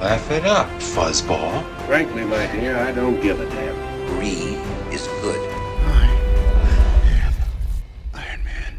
[0.00, 1.64] Laugh it up, fuzzball.
[1.88, 3.74] Frankly, my dear, I don't give a damn.
[4.06, 4.56] Brie
[4.94, 5.40] is good.
[8.14, 8.78] Iron Man.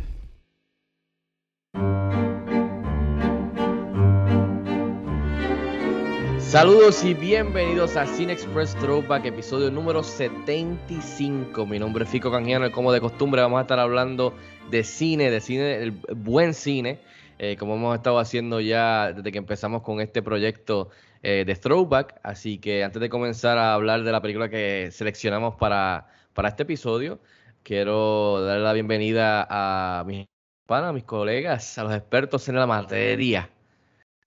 [6.40, 11.66] Saludos y bienvenidos a Cine Express Throwback, episodio número 75.
[11.66, 14.34] Mi nombre es Fico Canjiano y como de costumbre vamos a estar hablando
[14.72, 17.02] de cine, de cine, el buen cine,
[17.40, 20.90] eh, como hemos estado haciendo ya desde que empezamos con este proyecto
[21.24, 22.20] eh, de Throwback.
[22.24, 26.64] Así que antes de comenzar a hablar de la película que seleccionamos para, para este
[26.64, 27.20] episodio,
[27.64, 30.28] quiero darle la bienvenida a mis
[30.72, 33.50] a mis colegas, a los expertos en la materia.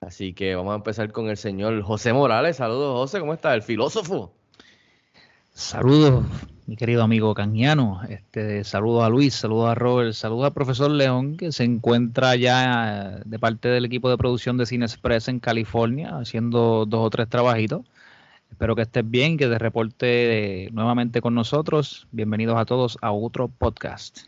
[0.00, 2.56] Así que vamos a empezar con el señor José Morales.
[2.56, 3.55] Saludos, José, ¿cómo está?
[3.55, 4.34] El filósofo.
[5.52, 6.24] Saludos,
[6.66, 8.02] mi querido amigo Canjiano.
[8.08, 13.20] Este, saludos a Luis, saludos a Robert, saludos al profesor León, que se encuentra ya
[13.24, 17.28] de parte del equipo de producción de Cine Express en California, haciendo dos o tres
[17.28, 17.83] trabajitos.
[18.50, 22.06] Espero que estés bien, que te reporte nuevamente con nosotros.
[22.12, 24.27] Bienvenidos a todos a otro podcast.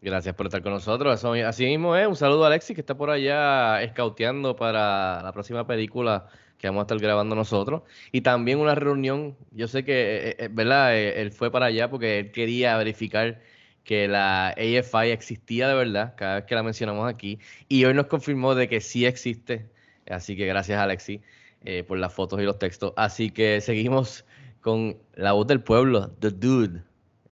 [0.00, 1.24] Gracias por estar con nosotros.
[1.24, 2.06] Así mismo es.
[2.06, 6.26] Un saludo a Alexis que está por allá escauteando para la próxima película
[6.62, 7.82] que vamos a estar grabando nosotros.
[8.12, 9.36] Y también una reunión.
[9.50, 10.96] Yo sé que, eh, eh, ¿verdad?
[10.96, 13.42] Eh, Él fue para allá porque él quería verificar
[13.84, 17.40] que la AFI existía de verdad, cada vez que la mencionamos aquí.
[17.68, 19.70] Y hoy nos confirmó de que sí existe.
[20.08, 21.20] Así que gracias, Alexis,
[21.64, 22.92] eh, por las fotos y los textos.
[22.96, 24.24] Así que seguimos
[24.60, 26.82] con la voz del pueblo, The Dude.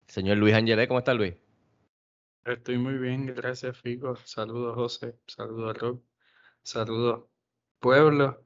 [0.08, 1.34] Señor Luis Angelé, ¿cómo está Luis?
[2.44, 4.16] Estoy muy bien, gracias, Fico.
[4.24, 5.16] Saludos, José.
[5.26, 6.02] Saludos, Rob.
[6.62, 7.26] Saludos,
[7.78, 8.44] pueblo.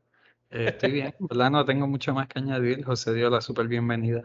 [0.54, 1.50] Eh, estoy bien, ¿verdad?
[1.50, 2.84] No tengo mucho más que añadir.
[2.84, 4.22] José dio la super bienvenida.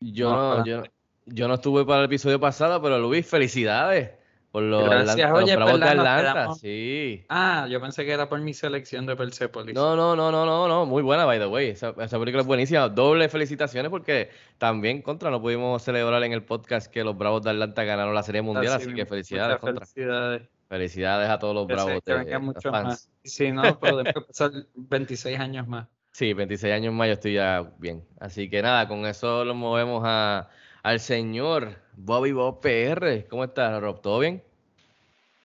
[0.00, 0.82] Yo no, yo,
[1.26, 4.12] yo no estuve para el episodio pasado, pero Luis, felicidades
[4.50, 6.32] por los, Gracias, Atlanta- los Bravos de Atlanta.
[6.32, 7.24] quedamos- Sí.
[7.28, 9.74] Ah, yo pensé que era por mi selección de Persepolis.
[9.74, 11.68] No, no, no, no, no, no, muy buena, by the way.
[11.68, 12.88] Esa, esa película es buenísima.
[12.88, 17.50] Doble felicitaciones porque también contra no pudimos celebrar en el podcast que los Bravos de
[17.50, 19.08] Atlanta ganaron la Serie Mundial, así, que mismo.
[19.08, 19.84] felicidades contra.
[19.84, 20.48] Felicidades.
[20.68, 22.64] Felicidades a todos los Bravos que de fans.
[22.70, 23.10] más.
[23.24, 25.88] Si no, podemos pasar 26 años más.
[26.10, 28.04] Sí, 26 años más yo estoy ya bien.
[28.18, 30.48] Así que nada, con eso nos movemos a,
[30.82, 33.28] al señor Bobby Bob PR.
[33.28, 34.00] ¿Cómo estás, Rob?
[34.00, 34.42] ¿Todo bien?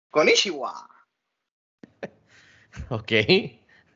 [0.10, 0.90] Konnichiwa.
[2.90, 3.12] Ok.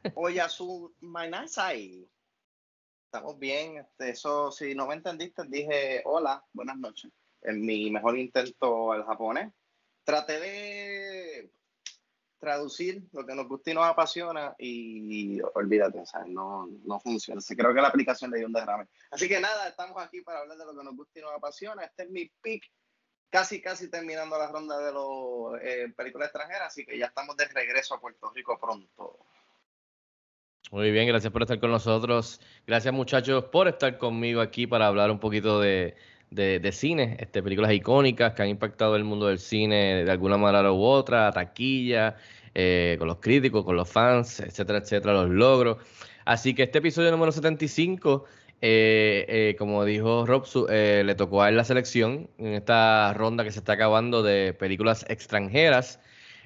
[0.16, 2.08] Oyasu Mainasai.
[3.06, 3.78] Estamos bien.
[3.78, 7.12] Este, eso, si no me entendiste, dije hola, buenas noches.
[7.42, 9.52] En mi mejor intento al japonés.
[10.04, 11.17] Traté de
[12.40, 17.42] traducir lo que nos gusta y nos apasiona y olvídate, sea, no, no funciona.
[17.48, 18.88] Creo que la aplicación le dio un derrame.
[19.12, 21.84] Así que nada, estamos aquí para hablar de lo que nos gusta y nos apasiona.
[21.84, 22.64] Este es mi pick
[23.30, 27.46] casi casi terminando la ronda de los eh, películas extranjeras, así que ya estamos de
[27.48, 29.20] regreso a Puerto Rico pronto.
[30.72, 32.42] Muy bien, gracias por estar con nosotros.
[32.66, 35.96] Gracias muchachos por estar conmigo aquí para hablar un poquito de,
[36.30, 40.38] de, de cine, este, películas icónicas que han impactado el mundo del cine de alguna
[40.38, 42.18] manera u otra, taquilla,
[42.54, 45.78] eh, con los críticos, con los fans, etcétera, etcétera, los logros.
[46.26, 48.26] Así que este episodio número 75,
[48.62, 53.44] eh, eh, como dijo Rob, eh, le tocó a él la selección en esta ronda
[53.44, 56.00] que se está acabando de películas extranjeras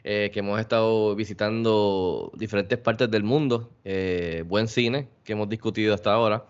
[0.03, 3.71] eh, que hemos estado visitando diferentes partes del mundo,
[4.45, 6.45] buen cine que hemos discutido hasta ahora.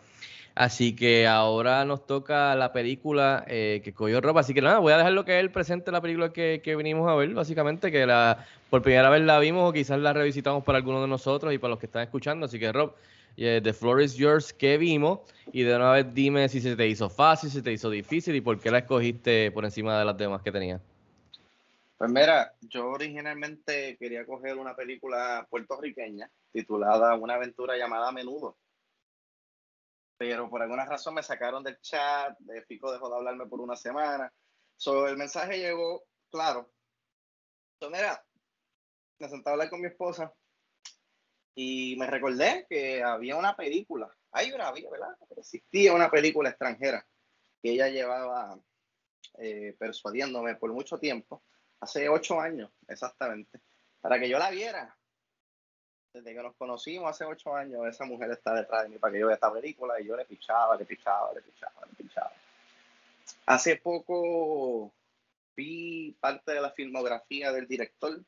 [0.53, 4.41] Así que ahora nos toca la película eh, que cogió ropa.
[4.41, 7.09] Así que nada, voy a dejar lo que él presente la película que, que vinimos
[7.09, 10.77] a ver, básicamente, que la por primera vez la vimos o quizás la revisitamos para
[10.77, 12.45] algunos de nosotros y para los que están escuchando.
[12.45, 12.93] Así que Rob,
[13.37, 15.19] eh, The Floor is Yours, ¿qué vimos?
[15.51, 18.35] Y de una vez dime si se te hizo fácil, si se te hizo difícil
[18.35, 20.79] y por qué la escogiste por encima de las demás que tenía.
[21.97, 28.55] Pues mira, yo originalmente quería coger una película puertorriqueña titulada Una aventura llamada Menudo.
[30.21, 33.75] Pero por alguna razón me sacaron del chat, de Fico dejó de hablarme por una
[33.75, 34.31] semana.
[34.75, 36.71] So, el mensaje llegó claro.
[37.79, 38.23] So, mira,
[39.17, 40.31] me senté a hablar con mi esposa
[41.55, 45.17] y me recordé que había una película, hay una, había, ¿verdad?
[45.35, 47.03] Existía una película extranjera
[47.59, 48.59] que ella llevaba
[49.39, 51.41] eh, persuadiéndome por mucho tiempo,
[51.79, 53.59] hace ocho años exactamente,
[53.99, 54.95] para que yo la viera.
[56.13, 59.19] Desde que nos conocimos hace ocho años, esa mujer está detrás de mí para que
[59.19, 62.31] yo vea esta película y yo le pichaba, le pichaba, le pichaba, le pichaba.
[63.45, 64.91] Hace poco
[65.55, 68.19] vi parte de la filmografía del director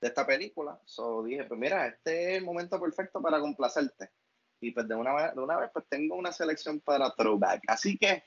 [0.00, 4.10] de esta película, so dije, pues mira, este es el momento perfecto para complacerte.
[4.60, 7.64] Y pues de una, de una vez pues tengo una selección para Throwback.
[7.68, 8.24] Así que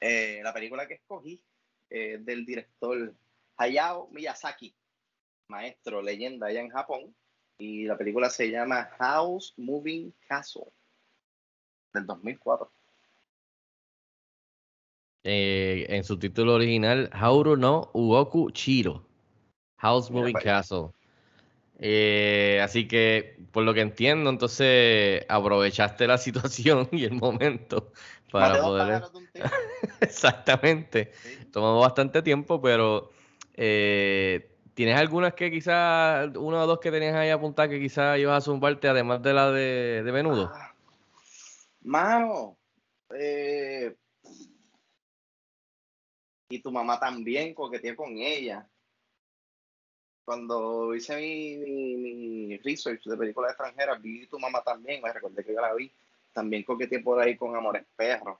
[0.00, 1.42] eh, la película que escogí
[1.88, 3.14] eh, del director
[3.56, 4.74] Hayao Miyazaki,
[5.48, 7.14] maestro, leyenda allá en Japón,
[7.60, 10.72] y la película se llama House Moving Castle,
[11.92, 12.72] del 2004.
[15.22, 19.06] Eh, en su título original, Hauru no Uoku Chiro,
[19.76, 20.34] House Moving.
[20.34, 20.88] Castle.
[21.78, 27.92] Eh, así que, por lo que entiendo, entonces aprovechaste la situación y el momento
[28.32, 29.02] para poder...
[30.00, 31.12] Exactamente.
[31.22, 31.44] Sí.
[31.52, 33.10] Tomó bastante tiempo, pero
[33.54, 38.38] eh, ¿tienes algunas que quizás, una o dos que tenías ahí apuntadas que quizás ibas
[38.38, 40.50] a zumbarte, además de la de, de menudo?
[40.54, 40.74] Ah,
[41.82, 42.56] Mano,
[43.14, 43.94] eh,
[46.48, 48.66] y tu mamá también coqueteó con ella.
[50.24, 55.44] Cuando hice mi, mi, mi research de películas extranjeras, vi tu mamá también, me recordé
[55.44, 55.92] que yo la vi.
[56.32, 58.38] También coqueteé por ahí con Amores Perros.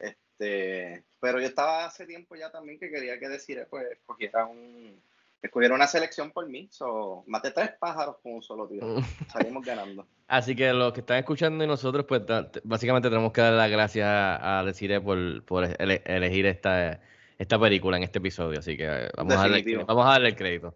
[0.00, 5.00] Este, pero yo estaba hace tiempo ya también que quería que decir, pues, escogiera un,
[5.42, 6.68] escogiera una selección por mí.
[6.70, 9.02] So, maté tres pájaros con un solo tiro.
[9.28, 10.06] Salimos ganando.
[10.28, 12.22] Así que los que están escuchando y nosotros, pues
[12.62, 17.00] básicamente tenemos que dar las gracias a, Desiree por, por ele- elegir esta,
[17.38, 18.58] esta película en este episodio.
[18.58, 20.74] Así que eh, vamos a, darle, vamos a darle el crédito.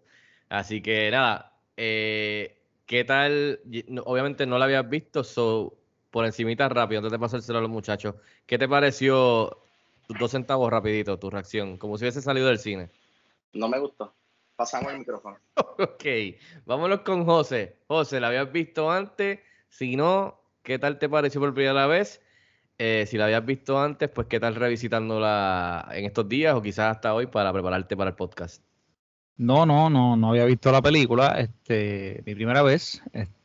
[0.49, 3.59] Así que nada, eh, ¿qué tal?
[4.05, 5.77] Obviamente no la habías visto, so,
[6.09, 8.15] por encimita rápido, antes de pasárselo a los muchachos,
[8.47, 9.65] ¿qué te pareció
[10.07, 11.77] tus dos centavos rapidito, tu reacción?
[11.77, 12.89] Como si hubiese salido del cine.
[13.53, 14.15] No me gustó.
[14.63, 15.37] Pasamos el micrófono.
[15.77, 16.05] Ok,
[16.65, 17.79] vámonos con José.
[17.87, 19.39] José, ¿la habías visto antes?
[19.67, 22.21] Si no, ¿qué tal te pareció por primera vez?
[22.77, 26.95] Eh, si la habías visto antes, pues ¿qué tal revisitándola en estos días o quizás
[26.95, 28.63] hasta hoy para prepararte para el podcast?
[29.35, 31.37] No, no, no, no había visto la película.
[31.39, 33.01] Este, mi primera vez.
[33.11, 33.42] Este,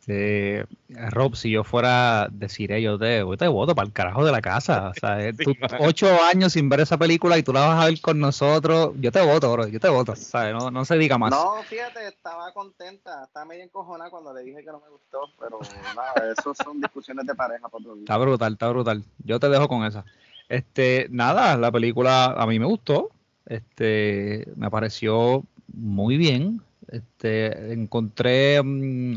[1.11, 4.41] Rob, si yo fuera decir, yo te, yo te voto para el carajo de la
[4.41, 4.89] casa.
[4.89, 7.83] O sea, eh, Sí, tú- ocho años sin ver esa película y tú la vas
[7.85, 8.93] a ver con nosotros.
[9.01, 10.17] Yo te voto, bro, yo te voto.
[10.17, 10.55] ¿sabes?
[10.55, 11.31] No, no se diga más.
[11.31, 15.61] No, fíjate, estaba contenta, estaba medio encojonada cuando le dije que no me gustó, pero
[15.95, 18.03] nada, eso son discusiones de pareja para otro día.
[18.05, 19.05] Está brutal, está brutal.
[19.25, 20.05] Yo te dejo con esa.
[20.49, 23.11] Este, nada, la película a mí me gustó.
[23.45, 26.63] Este, me pareció muy bien.
[26.91, 29.17] Este, encontré mm,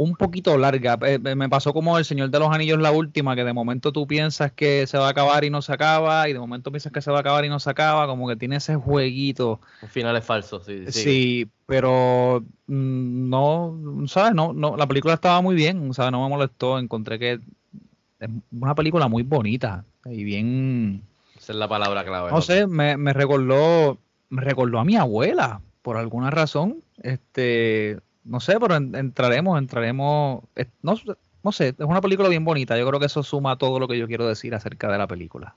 [0.00, 0.98] un poquito larga.
[1.02, 4.06] Eh, me pasó como El Señor de los Anillos la última, que de momento tú
[4.06, 7.02] piensas que se va a acabar y no se acaba, y de momento piensas que
[7.02, 9.60] se va a acabar y no se acaba, como que tiene ese jueguito.
[9.82, 10.86] Un final es falso, sí.
[10.86, 11.50] Sí, sí.
[11.66, 14.32] pero mm, no, ¿sabes?
[14.32, 16.12] No, no, la película estaba muy bien, ¿sabes?
[16.12, 21.02] No me molestó, encontré que es una película muy bonita y bien,
[21.36, 22.30] Esa es la palabra clave.
[22.30, 23.98] no sé, me, me recordó,
[24.30, 30.44] me recordó a mi abuela, por alguna razón, este, no sé, pero en- entraremos, entraremos,
[30.54, 33.58] es- no, sé- no sé, es una película bien bonita, yo creo que eso suma
[33.58, 35.56] todo lo que yo quiero decir acerca de la película.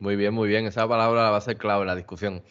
[0.00, 0.66] Muy bien, muy bien.
[0.66, 2.42] Esa palabra va a ser clave en la discusión.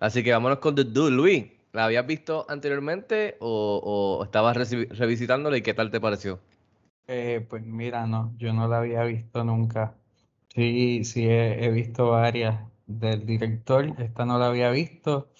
[0.00, 1.10] Así que vámonos con The Dude.
[1.10, 4.56] Luis, ¿la habías visto anteriormente o, o estabas
[4.90, 6.40] revisitándola y qué tal te pareció?
[7.06, 9.94] Eh, pues mira, no, yo no la había visto nunca.
[10.54, 15.30] Sí, sí, he, he visto varias del director, esta no la había visto,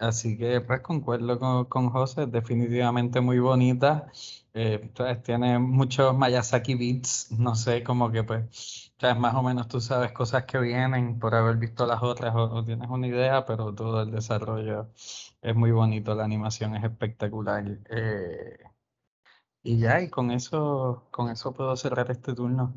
[0.00, 4.10] así que pues concuerdo con, con José, definitivamente muy bonita.
[4.52, 9.68] Eh, pues, tiene muchos Miyazaki beats, no sé, como que pues, o más o menos
[9.68, 13.44] tú sabes cosas que vienen por haber visto las otras o, o tienes una idea,
[13.46, 14.88] pero todo el desarrollo
[15.42, 17.64] es muy bonito, la animación es espectacular.
[17.90, 18.58] Eh,
[19.62, 22.74] y ya, y con eso, con eso puedo cerrar este turno.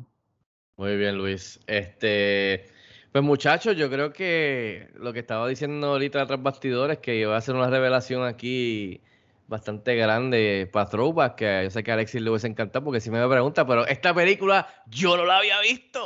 [0.76, 1.60] Muy bien, Luis.
[1.66, 2.66] Este,
[3.14, 7.38] pues muchachos, yo creo que lo que estaba diciendo ahorita tras bastidores, que iba a
[7.38, 9.00] hacer una revelación aquí
[9.46, 13.12] bastante grande para Throwback, que yo sé que a Alexis le hubiese encantado porque si
[13.12, 16.02] me pregunta, pero esta película yo no la había visto.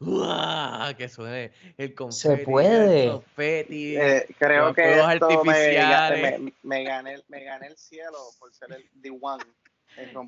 [0.00, 0.94] ¡Uah!
[0.96, 3.04] Que suene el confeti, puede.
[3.04, 3.96] el confeti.
[3.98, 6.40] Eh, creo que esto me, artificiales.
[6.40, 9.44] me, me gané, el- me gané el cielo por ser el The One.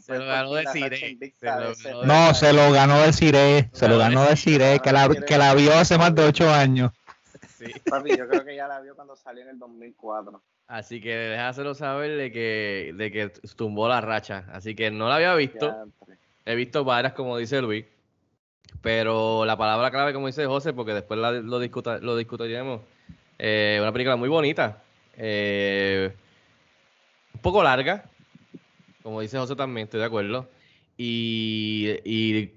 [0.01, 0.63] Se lo ganó de
[1.91, 2.07] programa.
[2.29, 5.75] No, se lo ganó Desiree, se lo Ganó Desiree, Desiree, que la, que la vio
[5.75, 6.93] hace más de ocho años.
[7.59, 7.67] Sí.
[7.89, 10.43] Papi, yo creo que ya la vio cuando salió en el 2004.
[10.67, 14.45] Así que déjaselo saber de que, de que tumbó la racha.
[14.53, 15.69] Así que no la había visto.
[16.47, 17.85] He visto varias, como dice Luis.
[18.83, 22.81] Pero la palabra clave, como dice José, porque después la- lo, discuta, lo discutiremos.
[23.39, 24.83] eh, una película muy bonita.
[25.17, 26.13] eh,
[27.35, 28.05] un poco larga.
[29.03, 30.51] Como dice José también, estoy de acuerdo.
[30.97, 32.53] Y, y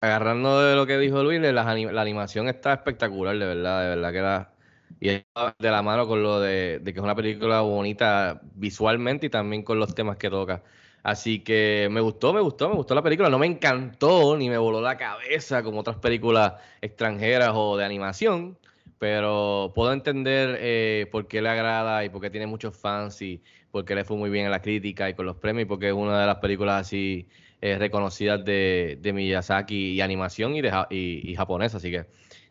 [0.00, 4.12] agarrando de lo que dijo Luis, la, la animación está espectacular, de verdad, de verdad
[4.12, 4.54] que era
[5.00, 5.24] y de
[5.70, 9.78] la mano con lo de, de, que es una película bonita visualmente y también con
[9.78, 10.62] los temas que toca.
[11.02, 13.30] Así que me gustó, me gustó, me gustó la película.
[13.30, 18.58] No me encantó ni me voló la cabeza como otras películas extranjeras o de animación,
[18.98, 23.42] pero puedo entender eh, por qué le agrada y por qué tiene muchos fans y
[23.70, 25.88] por qué le fue muy bien en la crítica y con los premios y porque
[25.88, 27.28] es una de las películas así
[27.60, 31.78] eh, reconocidas de, Miyazaki y animación y, de, y, y japonesa.
[31.78, 32.06] Así que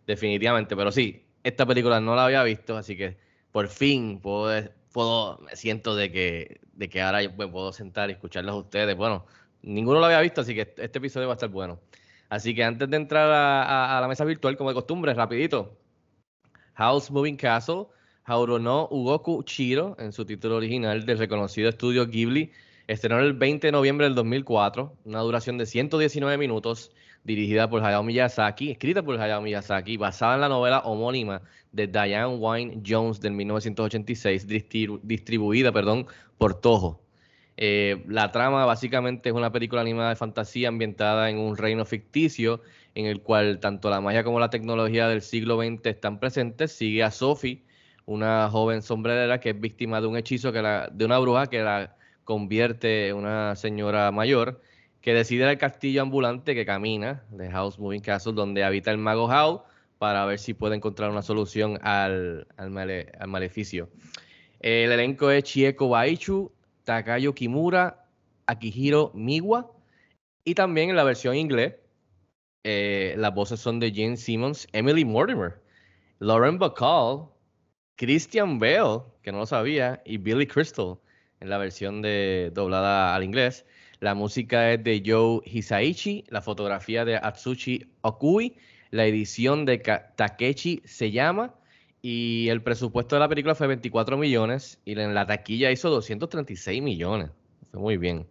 [0.05, 3.17] definitivamente, pero sí, esta película no la había visto, así que
[3.51, 8.13] por fin puedo, puedo me siento de que, de que ahora me puedo sentar y
[8.13, 8.95] escucharlos a ustedes.
[8.95, 9.25] Bueno,
[9.61, 11.79] ninguno lo había visto, así que este episodio va a estar bueno.
[12.29, 15.77] Así que antes de entrar a, la mesa virtual, como de costumbre, rapidito.
[16.77, 17.87] House Moving Castle,
[18.25, 22.51] Hauro no Ugoku Chiro, en su título original del reconocido estudio Ghibli,
[22.85, 26.91] estrenó el 20 de noviembre del 2004, una duración de 119 minutos
[27.23, 31.41] dirigida por Hayao Miyazaki, escrita por Hayao Miyazaki, basada en la novela homónima
[31.71, 34.45] de Diane Wynne Jones del 1986,
[35.01, 36.05] distribuida perdón,
[36.37, 37.01] por Toho.
[37.59, 42.61] Eh, la trama básicamente es una película animada de fantasía ambientada en un reino ficticio
[42.97, 46.71] en el cual tanto la magia como la tecnología del siglo XX están presentes.
[46.71, 47.63] Sigue a Sophie,
[48.07, 51.61] una joven sombrerera que es víctima de un hechizo que la, de una bruja que
[51.61, 54.61] la convierte en una señora mayor
[54.99, 59.27] que decide el castillo ambulante que camina, de House Moving Castle, donde habita el mago
[59.27, 59.61] Howe,
[59.99, 62.47] para ver si puede encontrar una solución al,
[63.27, 63.89] maleficio.
[64.59, 66.51] El elenco es Chieko Baichu,
[66.83, 68.05] Takayo Kimura,
[68.47, 69.71] Akihiro Miwa,
[70.43, 71.75] y también en la versión inglés,
[72.69, 75.61] eh, las voces son de Jane Simmons, Emily Mortimer,
[76.19, 77.29] Lauren Bacall,
[77.95, 80.97] Christian Bale, que no lo sabía, y Billy Crystal
[81.39, 83.65] en la versión de doblada al inglés.
[84.01, 88.57] La música es de Joe Hisaichi, la fotografía de Atsushi Okui,
[88.91, 91.55] la edición de Takechi se llama
[92.01, 96.81] y el presupuesto de la película fue 24 millones y en la taquilla hizo 236
[96.81, 97.29] millones.
[97.71, 98.27] Muy bien.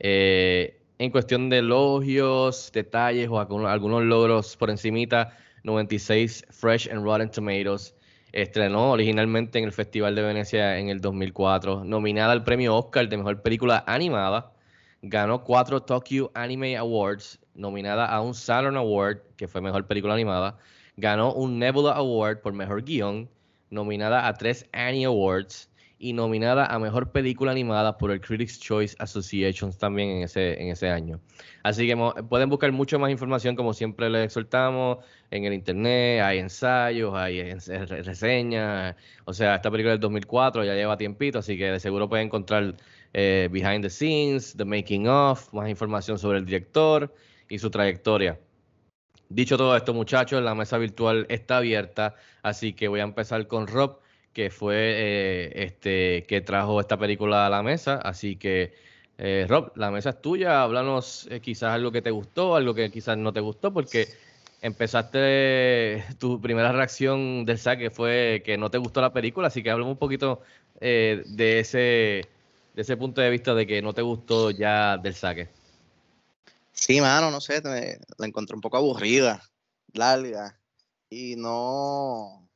[0.00, 7.30] Eh, en cuestión de elogios, detalles o algunos, logros por encimita, 96 Fresh and Rotten
[7.30, 7.94] Tomatoes.
[8.32, 13.16] Estrenó originalmente en el Festival de Venecia en el 2004, nominada al premio Oscar de
[13.16, 14.52] Mejor Película Animada
[15.00, 20.58] ganó cuatro Tokyo Anime Awards, nominada a un Saturn Award, que fue mejor película animada,
[20.98, 23.30] ganó un Nebula Award por mejor guion,
[23.70, 25.69] nominada a tres Annie Awards
[26.02, 30.68] y nominada a mejor película animada por el Critics Choice Association también en ese, en
[30.68, 31.20] ese año.
[31.62, 31.94] Así que
[32.28, 37.52] pueden buscar mucho más información, como siempre les exhortamos, en el internet, hay ensayos, hay
[37.52, 42.28] reseñas, o sea, esta película del 2004 ya lleva tiempito, así que de seguro pueden
[42.28, 42.76] encontrar
[43.12, 47.14] eh, behind the scenes, the making of, más información sobre el director
[47.50, 48.40] y su trayectoria.
[49.28, 53.66] Dicho todo esto, muchachos, la mesa virtual está abierta, así que voy a empezar con
[53.66, 54.00] Rob,
[54.32, 57.96] que fue eh, este que trajo esta película a la mesa.
[57.96, 58.74] Así que,
[59.18, 60.62] eh, Rob, la mesa es tuya.
[60.62, 64.08] Háblanos quizás algo que te gustó, algo que quizás no te gustó, porque
[64.62, 69.70] empezaste tu primera reacción del saque fue que no te gustó la película, así que
[69.70, 70.42] hablamos un poquito
[70.80, 72.28] de ese
[72.74, 75.48] de ese punto de vista de que no te gustó ya del saque.
[76.72, 79.42] Sí, mano, no sé, la encontré un poco aburrida,
[79.92, 80.58] larga,
[81.10, 82.48] y no,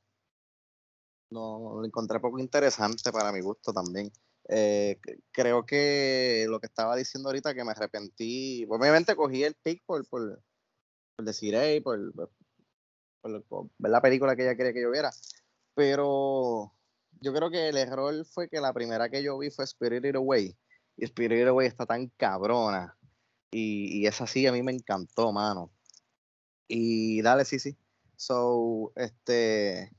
[1.34, 4.10] no, la encontré poco interesante para mi gusto también.
[4.48, 4.98] Eh,
[5.32, 10.06] creo que lo que estaba diciendo ahorita, que me arrepentí, obviamente cogí el pick por,
[10.08, 10.42] por,
[11.16, 12.30] por decir, hey, por, por,
[13.78, 15.10] ver la película que ella quería que yo viera,
[15.74, 16.72] pero
[17.20, 20.56] yo creo que el error fue que la primera que yo vi fue Spirited Away.
[20.96, 22.96] Y Spirited Away está tan cabrona.
[23.50, 25.72] Y, y esa sí a mí me encantó, mano.
[26.68, 27.76] Y dale, sí, sí.
[28.16, 29.90] So, este.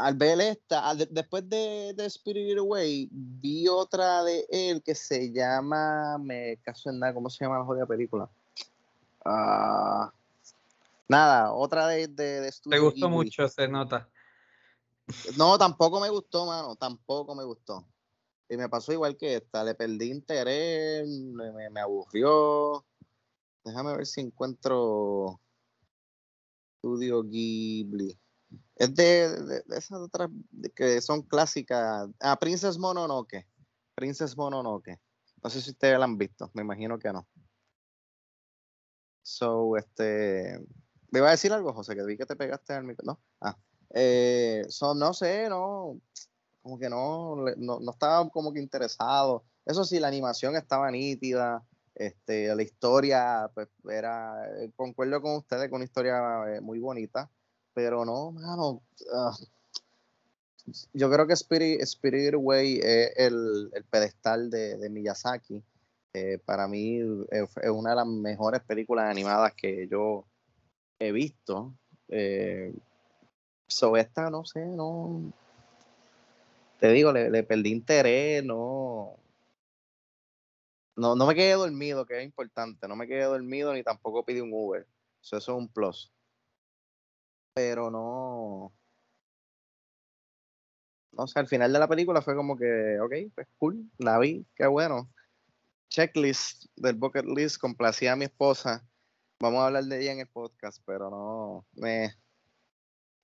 [0.00, 6.16] Al ver esta, después de, de Spirited Away, vi otra de él que se llama.
[6.18, 8.28] Me caso en nada, ¿cómo se llama la jodida película?
[9.24, 10.10] Ah,
[11.06, 14.08] nada, otra de, de, de Te gustó mucho, se nota.
[15.36, 16.76] No, tampoco me gustó, mano.
[16.76, 17.84] Tampoco me gustó.
[18.48, 19.62] Y me pasó igual que esta.
[19.64, 22.84] Le perdí interés, me, aburrió.
[23.64, 25.40] Déjame ver si encuentro
[26.78, 28.18] Studio Ghibli.
[28.80, 30.30] Es de, esas otras
[30.74, 32.08] que son clásicas.
[32.18, 33.46] Ah, Princess Mononoke.
[33.94, 34.98] Princess Mononoke.
[35.44, 36.50] No sé si ustedes la han visto.
[36.54, 37.28] Me imagino que no.
[39.20, 40.58] So, este.
[41.10, 41.94] ¿Me iba a decir algo, José?
[41.94, 43.20] Que vi que te pegaste al micrófono.
[43.20, 43.46] ¿No?
[43.46, 43.58] Ah.
[43.90, 44.62] Eh,
[44.96, 46.00] no sé, no,
[46.62, 49.44] como que no, no, estaba como que interesado.
[49.66, 55.68] Eso sí, la animación estaba nítida, este, la historia, pues era, eh, concuerdo con ustedes
[55.68, 57.30] con una historia eh, muy bonita,
[57.80, 59.34] pero no, mano, ah,
[60.92, 65.62] yo creo que Spirit, Spirit Away es el, el pedestal de, Miyazaki.
[66.12, 70.26] Eh, para mí es, es una de las mejores películas animadas que yo
[70.98, 71.72] he visto.
[72.08, 72.74] Eh,
[73.66, 75.32] so esta, no sé, no.
[76.80, 79.16] Te digo, le, perdí interés, no.
[80.96, 82.86] No, no me quedé dormido, que es importante.
[82.86, 84.86] No me quedé dormido ni tampoco pide un Uber.
[85.22, 86.12] So, eso es un plus.
[87.54, 88.72] Pero no.
[91.12, 94.46] No sé, al final de la película fue como que, ok, pues cool, la vi,
[94.54, 95.10] qué bueno.
[95.88, 98.86] Checklist del bucket list, complacía a mi esposa.
[99.40, 102.14] Vamos a hablar de ella en el podcast, pero no, me,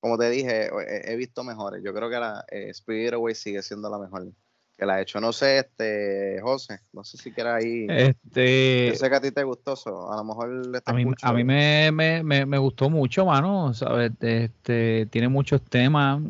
[0.00, 1.83] como te dije, he, he visto mejores.
[1.85, 4.33] Yo creo que la eh, Spirit Away sigue siendo la mejor
[4.76, 5.21] que la ha hecho.
[5.21, 7.87] No sé, este, José, no sé si quieres ahí.
[7.88, 10.12] Este, Yo sé que a ti te gustó eso.
[10.12, 13.73] A lo mejor le a mí, a mí me, me, me, me gustó mucho, mano.
[13.75, 14.12] ¿sabes?
[14.21, 16.21] Este, tiene muchos temas.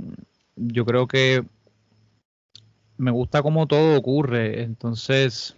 [0.55, 1.45] Yo creo que
[2.97, 4.63] me gusta cómo todo ocurre.
[4.63, 5.57] Entonces,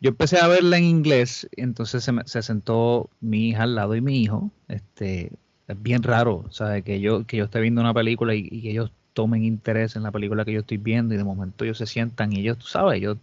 [0.00, 1.48] yo empecé a verla en inglés.
[1.56, 4.50] Entonces se, me, se sentó mi hija al lado y mi hijo.
[4.68, 5.32] Este,
[5.68, 6.84] es bien raro, ¿sabes?
[6.84, 10.02] Que yo, que yo esté viendo una película y, y que ellos tomen interés en
[10.02, 12.66] la película que yo estoy viendo y de momento ellos se sientan y ellos, tú
[12.66, 13.18] sabes, ellos,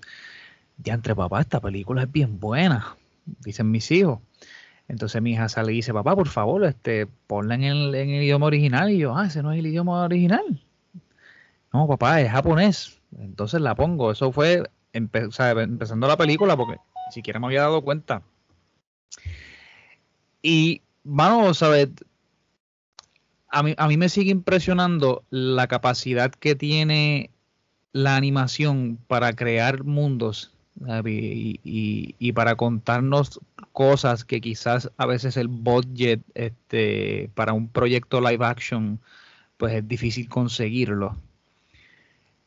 [0.84, 2.96] ya entre papá, esta película es bien buena,
[3.44, 4.20] dicen mis hijos.
[4.88, 8.24] Entonces mi hija sale y dice, papá, por favor, este, ponla en el, en el
[8.24, 8.89] idioma original.
[8.89, 10.62] Y yo, ah, ese no es el idioma original.
[11.74, 13.01] No, papá, es japonés.
[13.17, 14.12] Entonces la pongo.
[14.12, 14.63] Eso fue
[14.94, 16.77] empezando la película porque
[17.08, 18.22] ni siquiera me había dado cuenta.
[20.41, 21.89] Y, vamos, ¿sabes?
[23.58, 27.32] A mí, a mí me sigue impresionando la capacidad que tiene
[27.92, 30.52] la animación para crear mundos
[31.06, 33.40] y, para contarnos
[33.72, 39.00] cosas que quizás a veces el budget este, para un proyecto live action
[39.58, 41.17] pues es difícil conseguirlo.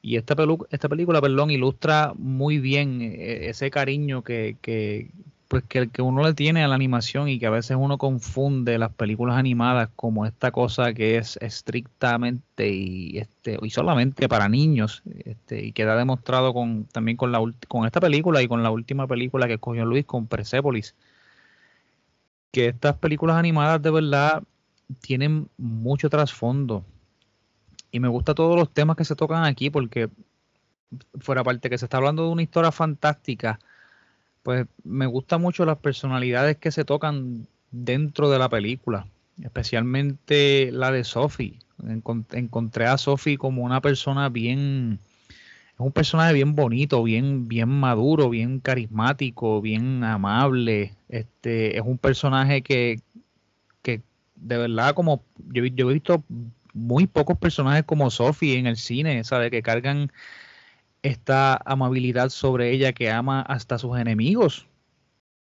[0.03, 0.37] Y esta,
[0.71, 5.11] esta película, perdón, ilustra muy bien ese cariño que,
[5.51, 8.79] pues que, que uno le tiene a la animación y que a veces uno confunde
[8.79, 15.03] las películas animadas como esta cosa que es estrictamente y este y solamente para niños
[15.25, 19.09] este, y queda demostrado con también con la con esta película y con la última
[19.09, 20.95] película que escogió Luis con Persepolis
[22.53, 24.45] que estas películas animadas de verdad
[25.01, 26.85] tienen mucho trasfondo.
[27.91, 30.09] Y me gusta todos los temas que se tocan aquí porque
[31.19, 33.59] fuera parte que se está hablando de una historia fantástica
[34.43, 39.07] pues me gustan mucho las personalidades que se tocan dentro de la película,
[39.43, 41.59] especialmente la de Sophie.
[42.33, 44.99] encontré a Sophie como una persona bien,
[45.75, 50.95] es un personaje bien bonito, bien, bien maduro, bien carismático, bien amable.
[51.09, 53.01] Este, es un personaje que,
[53.83, 54.03] que
[54.37, 55.23] de verdad como
[55.53, 56.25] yo, yo he visto
[56.73, 59.51] muy pocos personajes como Sophie en el cine, ¿sabe?
[59.51, 60.11] Que cargan
[61.03, 64.67] esta amabilidad sobre ella que ama hasta sus enemigos.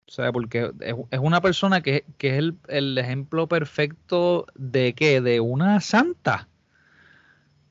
[0.07, 5.21] O sea, porque es, una persona que, que es el, el, ejemplo perfecto de que
[5.21, 6.47] de una santa.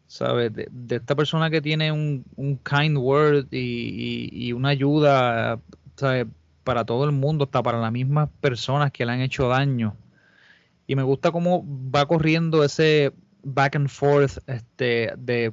[0.07, 0.55] ¿Sabes?
[0.55, 5.61] De, de, esta persona que tiene un, un kind word y, y, y, una ayuda
[5.97, 6.27] ¿sabes?
[6.65, 9.97] para todo el mundo, hasta para las mismas personas que le han hecho daño.
[10.87, 15.53] Y me gusta cómo va corriendo ese back and forth este, de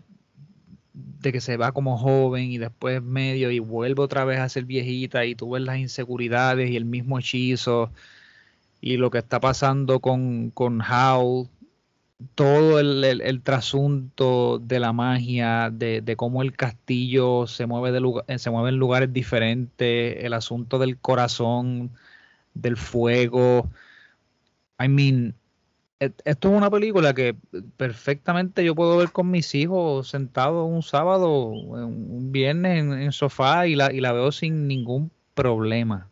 [0.95, 4.65] de que se va como joven y después medio y vuelve otra vez a ser
[4.65, 7.91] viejita y tú ves las inseguridades y el mismo hechizo
[8.81, 11.49] y lo que está pasando con, con Howl,
[12.35, 17.91] todo el, el, el trasunto de la magia, de, de, cómo el castillo se mueve,
[17.91, 21.91] de lugar, se mueve en lugares diferentes, el asunto del corazón,
[22.53, 23.69] del fuego.
[24.79, 25.35] I mean,
[25.99, 27.35] esto es una película que
[27.77, 33.67] perfectamente yo puedo ver con mis hijos sentados un sábado, un viernes en, el sofá
[33.67, 36.09] y la, y la veo sin ningún problema.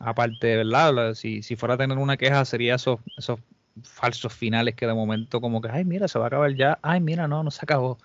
[0.00, 1.14] Aparte, ¿verdad?
[1.14, 3.38] Si, si fuera a tener una queja sería esos, esos
[3.82, 7.00] falsos finales que de momento como que, ay, mira, se va a acabar ya, ay,
[7.00, 7.98] mira, no, no se acabó.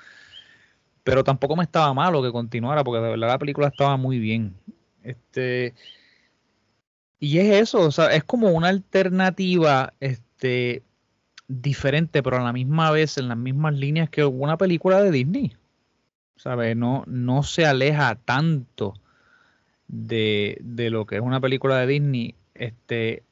[1.03, 4.55] Pero tampoco me estaba malo que continuara porque de verdad la película estaba muy bien.
[5.03, 5.73] Este,
[7.19, 10.83] y es eso, o sea, es como una alternativa este,
[11.49, 15.57] diferente, pero a la misma vez en las mismas líneas que una película de Disney.
[16.37, 16.77] ¿Sabes?
[16.77, 18.93] No, no se aleja tanto
[19.89, 23.23] de, de, lo que es una película de Disney, este,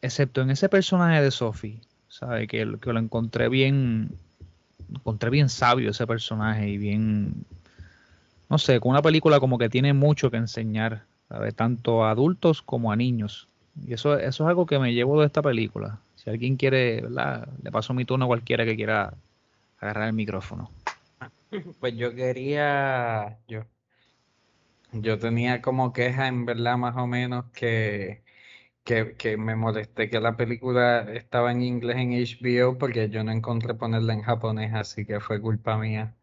[0.00, 2.48] excepto en ese personaje de Sophie, ¿sabes?
[2.48, 4.10] Que, que lo encontré bien,
[4.88, 7.44] encontré bien sabio ese personaje y bien,
[8.48, 11.54] no sé, con una película como que tiene mucho que enseñar, ¿sabes?
[11.54, 13.48] tanto a adultos como a niños.
[13.86, 15.98] Y eso, eso es algo que me llevo de esta película.
[16.26, 17.48] Si alguien quiere, ¿verdad?
[17.62, 19.14] Le paso mi turno a cualquiera que quiera
[19.78, 20.68] agarrar el micrófono.
[21.78, 23.62] Pues yo quería, yo,
[24.90, 28.24] yo tenía como queja en verdad más o menos que,
[28.84, 33.30] que, que me molesté que la película estaba en inglés en HBO porque yo no
[33.30, 36.16] encontré ponerla en japonés, así que fue culpa mía.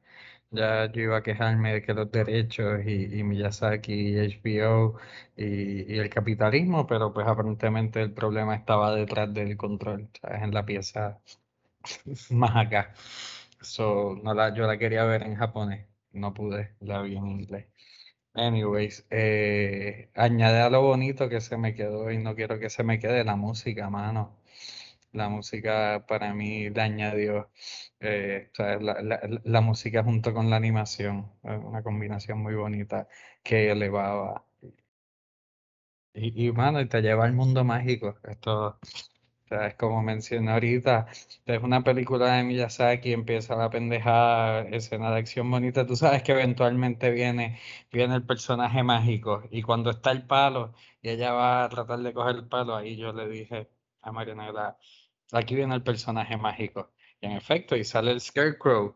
[0.54, 4.96] Ya yo iba a quejarme de que los derechos y, Miyazaki y HBO
[5.36, 10.44] y, y el capitalismo, pero pues aparentemente el problema estaba detrás del control, ¿sabes?
[10.44, 11.20] En la pieza
[12.32, 12.94] más acá.
[13.62, 17.68] So, no la, yo la quería ver en japonés, no pude, la vi en inglés.
[18.36, 22.84] Anyways, eh, añade a lo bonito que se me quedó y no quiero que se
[22.84, 24.38] me quede la música, mano.
[25.14, 27.50] La música para mí le añadió,
[28.00, 32.56] eh, o sea, la, la- la música junto con la animación, eh, una combinación muy
[32.56, 33.08] bonita
[33.44, 34.46] que elevaba.
[36.14, 38.16] Y, y mano, y te lleva al mundo mágico.
[38.24, 38.80] Esto, o
[39.50, 41.08] sea, es como mencioné ahorita,
[41.46, 45.86] es una película de Miyazaki, empieza la pendejada, escena de acción bonita.
[45.88, 47.60] Tú sabes que eventualmente viene,
[47.92, 49.44] viene el personaje mágico.
[49.52, 52.96] Y cuando está el palo y ella va a tratar de coger el palo, ahí
[52.98, 53.70] yo le dije
[54.02, 54.78] a Marianela,
[55.38, 56.92] aquí viene el personaje mágico.
[57.22, 58.96] Y en efecto, y sale el Scarecrow,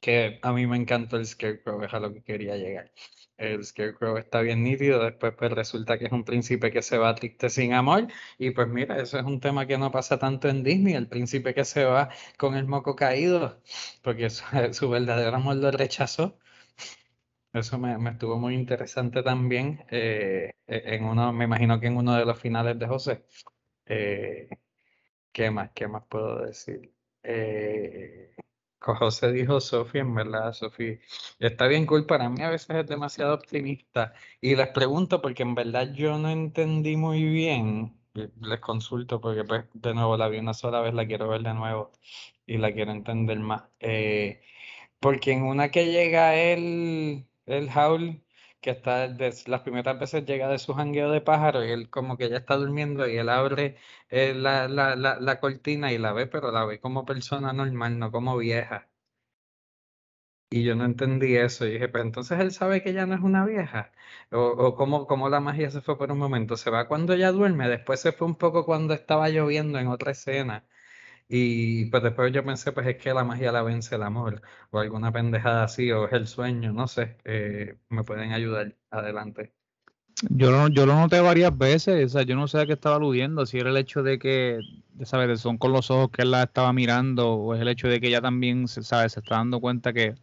[0.00, 2.92] que a mí me encantó el Scarecrow, es a lo que quería llegar.
[3.36, 7.14] El Scarecrow está bien nítido, después pues resulta que es un príncipe que se va
[7.14, 10.62] triste sin amor, y pues mira, eso es un tema que no pasa tanto en
[10.62, 13.60] Disney, el príncipe que se va con el moco caído,
[14.02, 14.30] porque
[14.72, 16.38] su, verdadero amor lo rechazó.
[17.52, 22.24] Eso me, estuvo muy interesante también, eh, en uno, me imagino que en uno de
[22.24, 23.24] los finales de José.
[23.90, 24.48] Eh,
[25.32, 25.70] ¿qué más?
[25.74, 26.94] ¿Qué más puedo decir?
[27.24, 28.34] Eh,
[28.80, 30.98] José dijo Sofi, en verdad, Sofi,
[31.40, 32.06] está bien cool.
[32.06, 34.14] Para mí a veces es demasiado optimista.
[34.40, 37.98] Y les pregunto porque en verdad yo no entendí muy bien.
[38.14, 41.54] Les consulto porque pues de nuevo la vi una sola vez, la quiero ver de
[41.54, 41.90] nuevo
[42.46, 43.64] y la quiero entender más.
[43.80, 44.40] Eh,
[45.00, 48.22] porque en una que llega el, el Howl,
[48.60, 52.16] que está de, las primeras veces llega de su jangueo de pájaro y él como
[52.16, 53.76] que ya está durmiendo y él abre
[54.10, 57.98] eh, la, la, la, la cortina y la ve, pero la ve como persona normal,
[57.98, 58.88] no como vieja.
[60.52, 61.66] Y yo no entendí eso.
[61.66, 63.92] Y dije, pero entonces él sabe que ella no es una vieja.
[64.32, 64.74] O, o
[65.06, 66.56] cómo la magia se fue por un momento.
[66.56, 70.12] Se va cuando ella duerme, después se fue un poco cuando estaba lloviendo en otra
[70.12, 70.64] escena.
[71.32, 74.80] Y pues después yo pensé, pues es que la magia la vence el amor, o
[74.80, 79.52] alguna pendejada así, o es el sueño, no sé, eh, me pueden ayudar adelante.
[80.28, 82.96] Yo lo, yo lo noté varias veces, o sea, yo no sé a qué estaba
[82.96, 84.60] aludiendo, si era el hecho de que,
[85.04, 85.40] ¿sabes?
[85.40, 88.08] Son con los ojos que él la estaba mirando, o es el hecho de que
[88.08, 89.12] ella también, ¿sabes?
[89.12, 90.16] Se está dando cuenta que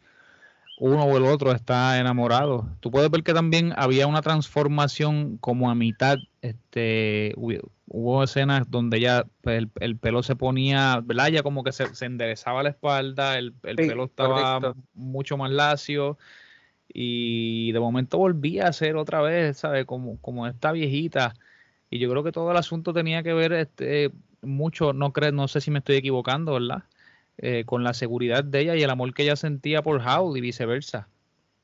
[0.78, 2.68] uno o el otro está enamorado.
[2.82, 7.34] Tú puedes ver que también había una transformación como a mitad, este,
[7.88, 11.30] hubo escenas donde ya pues, el, el, pelo se ponía, ¿verdad?
[11.30, 14.82] Ya como que se, se enderezaba la espalda, el, el sí, pelo estaba correcto.
[14.94, 16.18] mucho más lacio
[16.90, 19.86] y de momento volvía a ser otra vez, ¿sabes?
[19.86, 21.34] Como, como esta viejita.
[21.90, 25.48] Y yo creo que todo el asunto tenía que ver este, mucho, no, creo, no
[25.48, 26.84] sé si me estoy equivocando, ¿verdad?
[27.38, 30.42] Eh, con la seguridad de ella y el amor que ella sentía por Howl y
[30.42, 31.08] viceversa.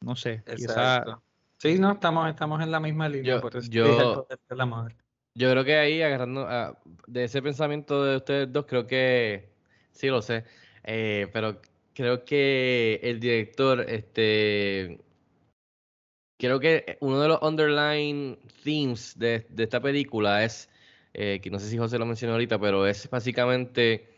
[0.02, 0.44] No sé.
[0.46, 1.20] Esa...
[1.58, 3.36] Sí, no, estamos, estamos en la misma línea.
[3.36, 4.94] Yo, por eso yo, el amor.
[5.36, 6.76] Yo creo que ahí, agarrando uh,
[7.08, 9.50] de ese pensamiento de ustedes dos, creo que
[9.92, 10.46] sí lo sé.
[10.84, 11.62] Eh, pero
[11.94, 15.00] creo que el director, este.
[16.40, 20.70] Creo que uno de los underlying themes de, de esta película es,
[21.14, 24.14] eh, que no sé si José lo mencionó ahorita, pero es básicamente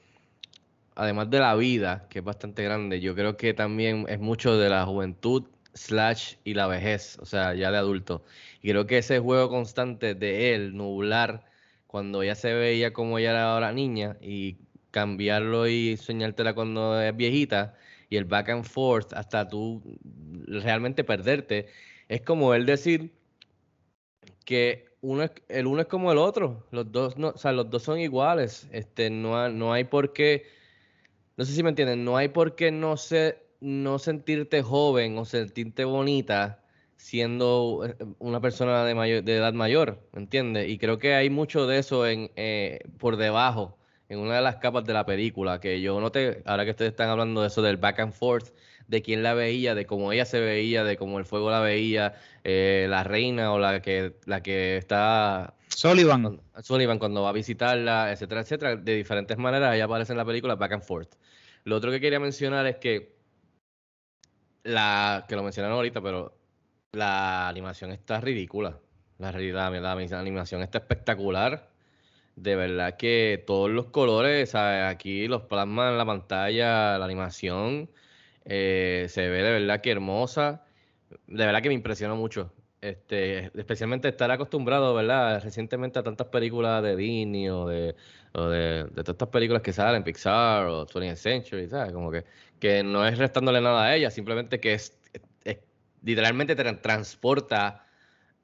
[0.95, 4.69] además de la vida, que es bastante grande, yo creo que también es mucho de
[4.69, 5.43] la juventud
[5.75, 8.25] slash y la vejez, o sea, ya de adulto.
[8.61, 11.45] Y creo que ese juego constante de él, nublar,
[11.87, 14.57] cuando ya se veía como ella era ahora niña, y
[14.91, 17.75] cambiarlo y soñártela cuando es viejita,
[18.09, 19.83] y el back and forth hasta tú
[20.47, 21.67] realmente perderte,
[22.09, 23.13] es como él decir
[24.45, 27.83] que uno el uno es como el otro, los dos no, o sea, los dos
[27.83, 30.45] son iguales, este, no, no hay por qué
[31.37, 35.25] no sé si me entienden, no hay por qué no, se, no sentirte joven o
[35.25, 36.61] sentirte bonita
[36.97, 40.69] siendo eh, una persona de, mayor, de edad mayor, ¿me entiendes?
[40.69, 43.77] Y creo que hay mucho de eso en, eh, por debajo,
[44.09, 47.09] en una de las capas de la película, que yo noté, ahora que ustedes están
[47.09, 48.53] hablando de eso del back and forth,
[48.87, 52.13] de quién la veía, de cómo ella se veía, de cómo el fuego la veía,
[52.43, 55.55] eh, la reina o la que, la que está...
[55.69, 56.39] Sullivan.
[56.61, 58.75] Sullivan cuando va a visitarla, etcétera, etcétera.
[58.75, 61.15] De diferentes maneras, ella aparece en la película back and forth.
[61.63, 63.14] Lo otro que quería mencionar es que
[64.65, 66.37] la que lo mencionaron ahorita, pero
[66.93, 68.79] la animación está ridícula.
[69.19, 71.71] La, ri- la, la animación está espectacular.
[72.35, 74.83] De verdad que todos los colores, ¿sabes?
[74.85, 77.91] aquí los plasman en la pantalla, la animación
[78.45, 80.65] eh, se ve de verdad que hermosa.
[81.27, 82.54] De verdad que me impresionó mucho.
[82.85, 85.41] Este, especialmente estar acostumbrado, ¿verdad?
[85.43, 87.95] Recientemente a tantas películas de Disney o de,
[88.33, 91.93] o de, de todas estas películas que salen, Pixar o 20th Century, ¿sabes?
[91.93, 92.25] Como que,
[92.59, 94.99] que no es restándole nada a ella, simplemente que es,
[95.43, 95.59] es-
[96.03, 97.87] literalmente te transporta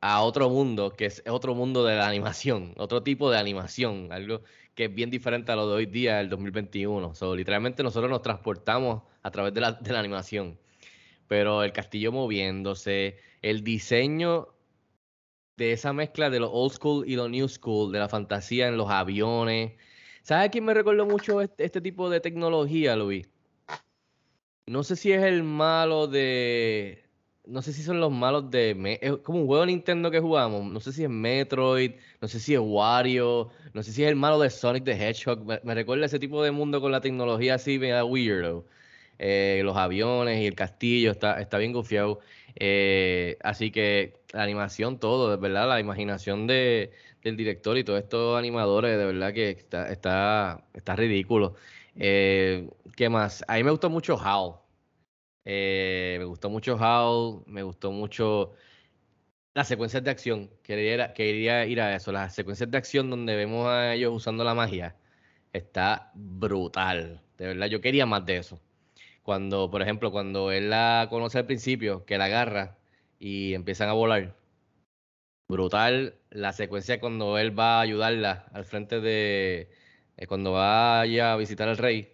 [0.01, 4.41] a otro mundo, que es otro mundo de la animación, otro tipo de animación, algo
[4.75, 7.13] que es bien diferente a lo de hoy día, el 2021.
[7.15, 10.59] So, literalmente nosotros nos transportamos a través de la, de la animación.
[11.31, 14.49] Pero el castillo moviéndose, el diseño
[15.55, 18.75] de esa mezcla de lo old school y lo new school, de la fantasía en
[18.75, 19.71] los aviones.
[20.23, 23.29] ¿Sabes a quién me recuerdo mucho este, tipo de tecnología, Luis?
[24.67, 27.05] No sé si es el malo de.
[27.45, 28.99] No sé si son los malos de.
[28.99, 30.69] Es como un juego Nintendo que jugamos.
[30.69, 31.93] No sé si es Metroid.
[32.19, 33.51] No sé si es Wario.
[33.73, 35.45] No sé si es el malo de Sonic the Hedgehog.
[35.45, 38.65] Me, me recuerda ese tipo de mundo con la tecnología así, media weirdo.
[39.23, 42.19] Eh, los aviones y el castillo está, está bien gufiado.
[42.55, 46.91] Eh, así que la animación, todo, de verdad, la imaginación de,
[47.23, 51.55] del director y todos estos animadores, de verdad que está, está, está ridículo.
[51.95, 53.43] Eh, ¿qué más?
[53.47, 54.55] A mí me gustó mucho Howl.
[55.45, 58.53] Me gustó mucho Howl, me gustó mucho
[59.53, 60.49] las secuencias de acción.
[60.63, 64.55] Quería, quería ir a eso, las secuencias de acción donde vemos a ellos usando la
[64.55, 64.95] magia.
[65.53, 67.21] Está brutal.
[67.37, 68.59] De verdad, yo quería más de eso.
[69.23, 72.77] Cuando, por ejemplo, cuando él la conoce al principio, que la agarra
[73.19, 74.35] y empiezan a volar.
[75.47, 79.69] Brutal la secuencia cuando él va a ayudarla al frente de.
[80.17, 82.13] eh, cuando va a visitar al rey.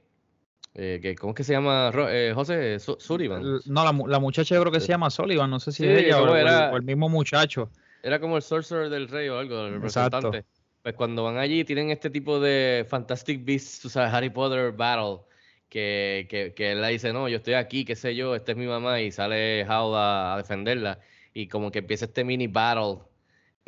[0.74, 1.92] Eh, que, ¿Cómo es que se llama?
[2.10, 3.60] Eh, José Su- Sullivan.
[3.66, 5.90] No, la, mu- la muchacha yo creo que se llama Sullivan, no sé si Sí,
[5.90, 6.72] es ella o, ¿cómo o el, era?
[6.72, 7.72] o el mismo muchacho.
[8.04, 10.18] Era como el sorcerer del rey o algo, el Exacto.
[10.32, 10.46] representante.
[10.84, 15.26] Pues cuando van allí tienen este tipo de Fantastic Beasts, o sea, Harry Potter Battle,
[15.70, 18.58] que, que, que él le dice, no, yo estoy aquí, qué sé yo, esta es
[18.58, 21.00] mi mamá, y sale Howl a, defenderla.
[21.34, 23.06] Y como que empieza este mini battle,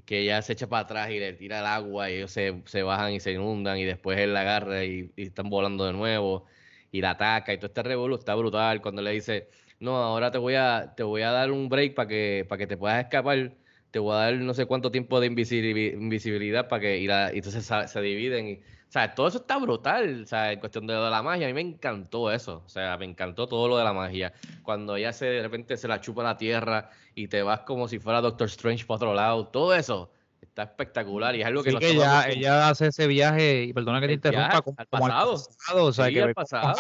[0.05, 2.83] que ella se echa para atrás y le tira el agua, y ellos se, se
[2.83, 6.45] bajan y se inundan, y después él la agarra y, y están volando de nuevo,
[6.91, 8.81] y la ataca, y todo este revuelo está brutal.
[8.81, 12.07] Cuando le dice, no, ahora te voy a, te voy a dar un break para
[12.07, 13.55] que, para que te puedas escapar
[13.91, 17.31] te voy a dar no sé cuánto tiempo de invisibil- invisibilidad para que y, la-
[17.31, 20.95] entonces sa- se, dividen o sea, todo eso está brutal, o sea, en cuestión de
[20.95, 23.77] lo de la magia, a mí me encantó eso, o sea, me encantó todo lo
[23.77, 27.43] de la magia, cuando ella se de repente se la chupa la tierra y te
[27.43, 31.45] vas como si fuera Doctor Strange para otro lado, todo eso está espectacular y es
[31.47, 34.61] algo que Sí, que ella, ella hace ese viaje, y perdona que te El interrumpa,
[34.63, 35.33] como, al como pasado.
[35.33, 36.75] pasado, o sea, Sí, que como pasado.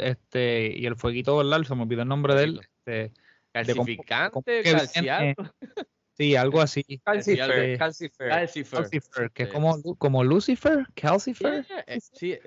[0.00, 1.62] Este, y el fueguito, ¿verdad?
[1.62, 2.60] Se me olvidó el nombre de él.
[2.60, 3.12] Este, de
[3.74, 4.30] cómo- calcificante,
[4.64, 5.20] cómo calciado.
[5.20, 5.36] viene-
[6.16, 6.82] Sí, algo así.
[7.04, 8.28] Calcifer, Este, Calcifer.
[8.28, 8.80] Calcifer.
[8.82, 9.54] Calcifer, que es Sí.
[9.54, 11.66] como, como Lucifer, Calcifer.
[11.66, 12.38] Yeah, eh, sí,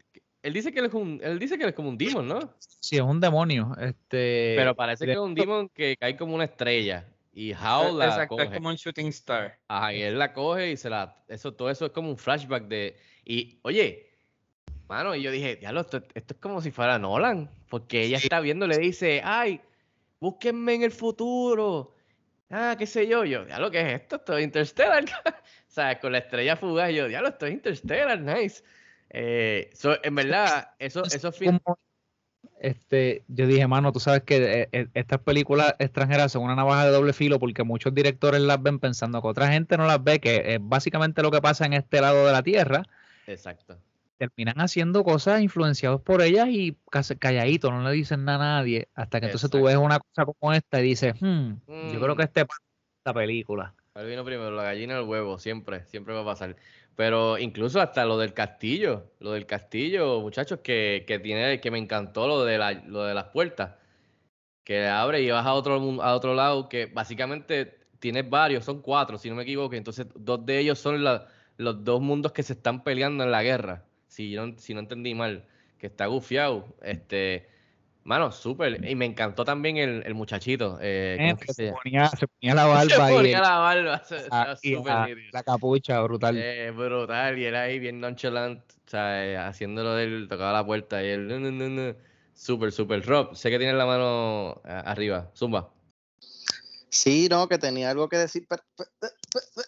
[0.41, 2.53] él dice que él es un, él dice que él es como un demon, ¿no?
[2.60, 3.75] Sí, es un demonio.
[3.79, 7.05] Este, Pero parece que es un demon que cae como una estrella.
[7.32, 8.55] Y Howl la Exacto, es coge.
[8.58, 9.60] como un shooting star.
[9.67, 11.23] Ajá, y él la coge y se la.
[11.27, 12.97] Eso, todo eso es como un flashback de.
[13.23, 14.10] Y, oye,
[14.88, 17.49] mano, y yo dije, diablo, esto, esto es como si fuera Nolan.
[17.69, 19.62] Porque ella está viendo, le dice, ay,
[20.19, 21.93] búsquenme en el futuro.
[22.50, 23.26] Ah, qué sé yo.
[23.26, 24.16] Yo, diablo, ¿qué es esto?
[24.18, 25.04] Esto es Interstellar.
[25.26, 25.32] o
[25.68, 28.64] sea, con la estrella fugaz, yo, diablo, esto es Interstellar, nice.
[29.12, 31.80] Eh, so, en verdad, eso, eso fin- como-
[32.60, 36.86] este, yo dije, mano, tú sabes que eh, eh, estas películas extranjeras son una navaja
[36.86, 40.20] de doble filo porque muchos directores las ven pensando que otra gente no las ve,
[40.20, 42.84] que es básicamente lo que pasa en este lado de la Tierra.
[43.28, 43.78] Exacto.
[44.19, 46.77] Terminan haciendo cosas influenciados por ellas y
[47.19, 48.89] calladito, no le dicen nada a nadie.
[48.93, 51.53] Hasta que entonces tú ves una cosa como esta y dices, hmm,
[51.93, 52.17] yo creo Mm.
[52.17, 52.55] que este pa-
[52.97, 53.73] esta película.
[53.93, 54.51] ¿Cuál vino primero?
[54.51, 56.58] La gallina el huevo, siempre, siempre va a pasar.
[56.97, 61.77] Pero incluso hasta lo del castillo, lo del castillo, muchachos, que, que tiene, que me
[61.77, 63.75] encantó lo de la, lo de las puertas.
[64.65, 69.17] Que abre y vas a otro a otro lado, que básicamente tienes varios, son cuatro,
[69.17, 69.75] si no me equivoco.
[69.75, 73.43] Entonces, dos de ellos son la- los dos mundos que se están peleando en la
[73.43, 73.86] guerra.
[74.10, 75.45] Si no, si no entendí mal,
[75.78, 76.65] que está gufiado.
[76.82, 77.48] Este,
[78.04, 78.84] mano, súper.
[78.84, 80.80] Y me encantó también el, el muchachito.
[80.82, 84.04] Eh, ¿cómo Eh, se, se ponía, se ponía la Se barba y, ponía la barba,
[84.04, 84.28] se-
[84.63, 86.36] y súper la, capucha, brutal.
[86.38, 90.65] Eh, brutal, y él ahí bien nonchalant, o sea, eh, haciéndolo de él, tocaba la
[90.65, 91.95] puerta y él, no, no, no.
[92.34, 93.06] Súper, súper.
[93.06, 95.72] Rob, sé que tienes la mano arriba, zumba.
[96.89, 98.45] Sí, no, que tenía algo que decir.
[98.50, 99.67] pero- pero- pero-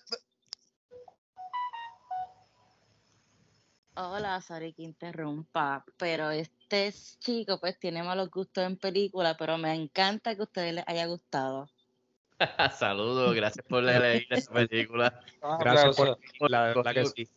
[3.95, 9.73] Hola, sorry que interrumpa, pero este chico pues tiene malos gustos en películas, pero me
[9.73, 11.69] encanta que a ustedes les haya gustado.
[12.79, 15.19] Saludos, gracias por leer esa película.
[15.59, 17.27] Gracias por la verdad que sí.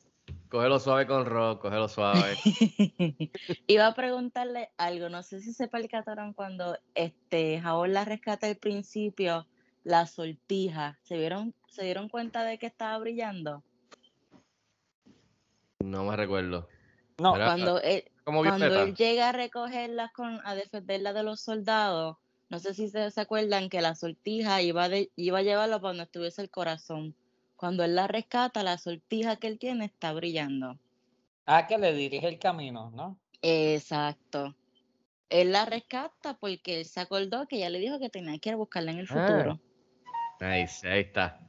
[0.49, 2.37] Cógelo suave con rock, cógelo suave.
[3.67, 8.57] Iba a preguntarle algo, no sé si se percataron cuando este Jabón la rescata al
[8.57, 9.49] principio,
[9.83, 13.65] la sortija, ¿se vieron, se dieron cuenta de que estaba brillando?
[15.85, 16.69] No me recuerdo.
[17.19, 21.41] No, Era- cuando él, como cuando él llega a recogerlas con, a defenderla de los
[21.43, 22.17] soldados,
[22.49, 25.89] no sé si se, se acuerdan que la sortija iba, de, iba a llevarlo para
[25.91, 27.15] donde estuviese el corazón.
[27.57, 30.79] Cuando él la rescata, la sortija que él tiene está brillando.
[31.47, 33.19] Ah, que le dirige el camino, ¿no?
[33.43, 34.57] Exacto.
[35.29, 38.55] Él la rescata porque él se acordó que ella le dijo que tenía que ir
[38.55, 39.27] a buscarla en el Ah.
[39.27, 39.61] futuro.
[40.41, 41.41] Nice, ahí está.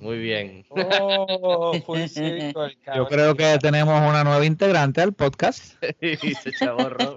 [0.00, 0.66] Muy bien.
[0.70, 1.72] Oh,
[2.94, 5.74] Yo creo que tenemos una nueva integrante al podcast.
[6.00, 7.16] Dice Chaborro.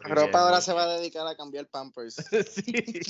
[0.00, 2.16] Ropa ahora se va a dedicar a cambiar pampers.
[2.50, 3.00] sí.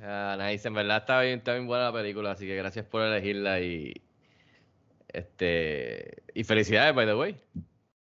[0.00, 3.02] Ah, nice, en verdad está bien, está bien buena la película, así que gracias por
[3.02, 3.94] elegirla y
[5.08, 7.40] este y felicidades by the way.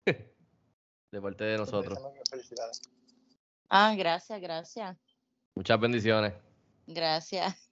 [1.10, 1.98] De parte de nosotros.
[2.30, 2.82] Felicidades.
[3.68, 4.96] Ah, gracias, gracias.
[5.60, 6.32] Muchas bendiciones.
[6.86, 7.70] Gracias.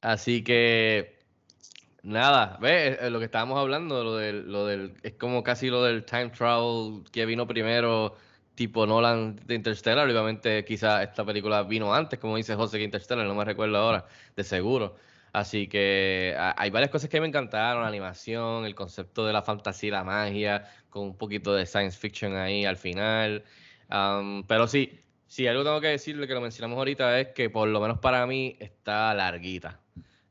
[0.00, 1.18] Así que
[2.04, 5.82] nada, ve Eh, lo que estábamos hablando, lo del, lo del, es como casi lo
[5.82, 8.14] del time travel que vino primero,
[8.54, 10.08] tipo Nolan de Interstellar.
[10.08, 14.06] Obviamente, quizá esta película vino antes, como dice José que Interstellar, no me recuerdo ahora,
[14.36, 14.94] de seguro.
[15.32, 19.88] Así que hay varias cosas que me encantaron, la animación, el concepto de la fantasía
[19.88, 23.44] y la magia, con un poquito de science fiction ahí al final.
[23.88, 27.68] Am, pero sí, sí, algo tengo que decirle que lo mencionamos ahorita es que por
[27.68, 29.80] lo menos para mí está larguita.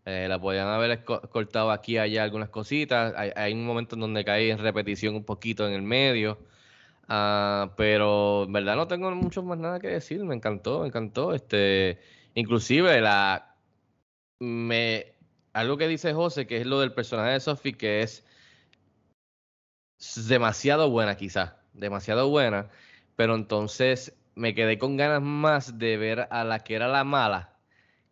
[0.05, 3.13] Eh, la podían haber cortado aquí y allá algunas cositas.
[3.35, 6.39] Hay, un momento en donde caí en repetición un poquito en el medio.
[7.09, 10.23] Ah, pero en verdad no tengo mucho más nada que decir.
[10.23, 11.33] Me encantó, me encantó.
[11.33, 11.99] Este,
[12.35, 13.55] inclusive la
[14.39, 15.17] me
[15.53, 18.23] algo que dice José, que es lo del personaje de Sophie, que es
[20.27, 22.69] demasiado buena, quizás, demasiado buena,
[23.15, 27.57] pero entonces me quedé con ganas más de ver a la que era la mala,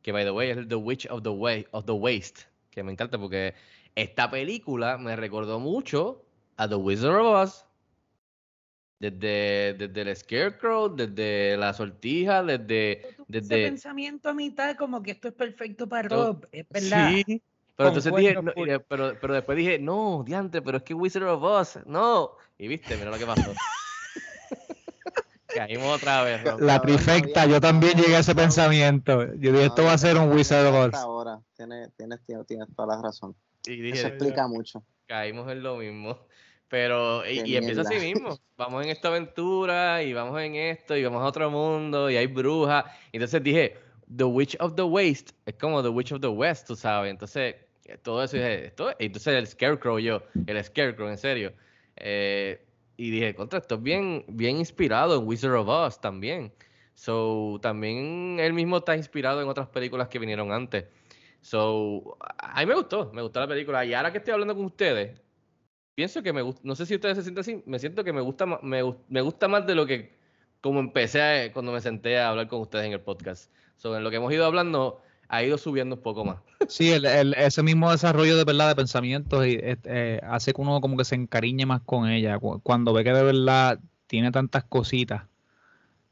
[0.01, 2.91] que by the way es The Witch of the, Way, of the Waste, que me
[2.91, 3.53] encanta porque
[3.95, 6.23] esta película me recordó mucho
[6.57, 7.65] a The Wizard of Oz.
[8.97, 15.11] Desde, desde el Scarecrow, desde la sortija, desde, Ese desde pensamiento a mitad como que
[15.11, 17.09] esto es perfecto para Rob, es verdad.
[17.25, 17.43] Sí,
[17.75, 21.27] pero entonces dije, no, y- pero, pero después dije, no, diante, pero es que Wizard
[21.27, 22.37] of Oz, no.
[22.57, 23.74] Y viste, mira lo que pasó.
[25.55, 26.61] Caímos otra vez, Rob.
[26.61, 29.23] La trifecta, yo también llegué a ese pensamiento.
[29.35, 30.93] Yo dije, esto va a ser un Wizard of Oz.
[30.95, 33.35] ahora, tienes, tienes, tienes, tienes toda la razón.
[33.65, 34.83] Y Eso dije, explica mucho.
[35.07, 36.17] caímos en lo mismo.
[36.67, 38.37] Pero, y, y empieza así mismo.
[38.57, 42.27] Vamos en esta aventura y vamos en esto y vamos a otro mundo y hay
[42.27, 42.85] brujas.
[43.13, 43.77] Entonces dije,
[44.13, 47.11] The Witch of the Waste es como The Witch of the West, tú sabes.
[47.11, 51.53] Entonces, eh, todo eso dije, esto, entonces el Scarecrow yo, el Scarecrow, en serio.
[51.97, 52.64] Eh,
[52.97, 56.53] y dije, contra, esto es bien, bien inspirado en Wizard of Oz también.
[56.93, 60.85] So, también él mismo está inspirado en otras películas que vinieron antes.
[61.41, 63.85] So, a mí me gustó, me gustó la película.
[63.85, 65.21] Y ahora que estoy hablando con ustedes,
[65.95, 68.21] pienso que me gusta, no sé si ustedes se sienten así, me siento que me
[68.21, 70.15] gusta, me, me gusta más de lo que
[70.61, 73.51] como empecé a- cuando me senté a hablar con ustedes en el podcast.
[73.77, 76.37] So, en lo que hemos ido hablando, ha ido subiendo un poco más.
[76.67, 80.81] Sí, el- el- ese mismo desarrollo de verdad de pensamientos eh, eh, hace que uno
[80.81, 82.39] como que se encariñe más con ella.
[82.39, 85.23] Cu- Cuando ve que de verdad tiene tantas cositas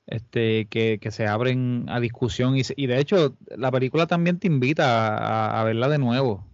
[0.06, 2.56] este, que, que se abren a discusión.
[2.58, 6.45] Y, de hecho, la película también te invita a, a verla de nuevo.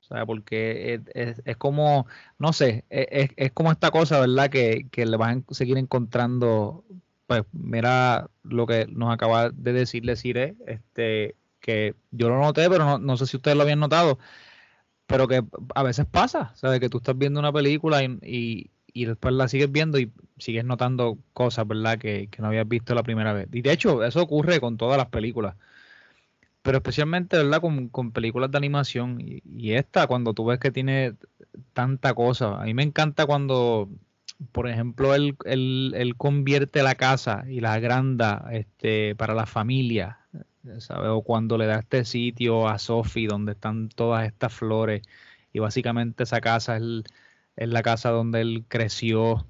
[0.00, 2.06] O sea, porque es, es- como,
[2.38, 4.50] no sé, es, es- como esta cosa, ¿verdad?
[4.50, 6.84] Que, que le van a seguir encontrando.
[7.26, 12.84] Pues mira lo que nos acaba de decir Cire, este, que yo lo noté, pero
[12.84, 14.18] no, no sé si ustedes lo habían notado,
[15.06, 15.42] pero que
[15.74, 16.80] a veces pasa, ¿sabes?
[16.80, 20.64] Que tú estás viendo una película y, y, y después la sigues viendo y sigues
[20.64, 21.98] notando cosas, ¿verdad?
[21.98, 23.48] Que, que no habías visto la primera vez.
[23.52, 25.56] Y de hecho, eso ocurre con todas las películas.
[26.62, 27.60] Pero especialmente, ¿verdad?
[27.60, 29.20] Con, con películas de animación.
[29.20, 31.14] Y, y esta, cuando tú ves que tiene
[31.72, 32.60] tanta cosa.
[32.60, 33.88] A mí me encanta cuando,
[34.52, 40.19] por ejemplo, él, él, él convierte la casa y la agranda este, para la familia.
[40.78, 41.08] ¿Sabes?
[41.10, 45.02] O cuando le da este sitio a Sophie donde están todas estas flores.
[45.52, 46.82] Y básicamente esa casa es,
[47.56, 49.46] es la casa donde él creció.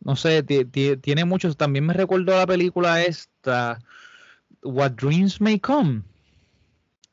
[0.00, 1.56] No sé, ti- ti- tiene muchos.
[1.56, 3.78] También me recuerdo la película esta,
[4.62, 6.02] What Dreams May Come.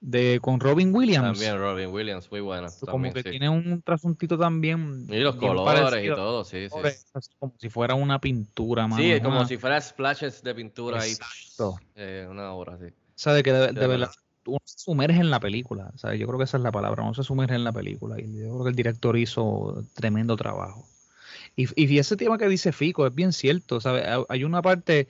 [0.02, 1.40] De con Robin Williams.
[1.40, 2.68] También Robin Williams, muy buena.
[2.80, 3.30] como también, que sí.
[3.32, 5.06] tiene un trasuntito también.
[5.10, 7.22] Y los colores y todo, sí, sí.
[7.38, 9.02] Como si fuera una pintura, mano.
[9.02, 11.12] Sí, como una- si fuera splashes de pintura ahí.
[11.12, 11.80] Exacto.
[11.96, 12.94] Eh, una obra, sí.
[13.16, 14.12] sabe que de, de De verdad
[14.46, 16.18] uno se sumerge en la película, ¿sabe?
[16.18, 18.52] Yo creo que esa es la palabra, uno se sumerge en la película y yo
[18.54, 20.88] creo que el director hizo tremendo trabajo.
[21.56, 24.04] Y, y ese tema que dice Fico es bien cierto, ¿sabe?
[24.30, 25.08] Hay una parte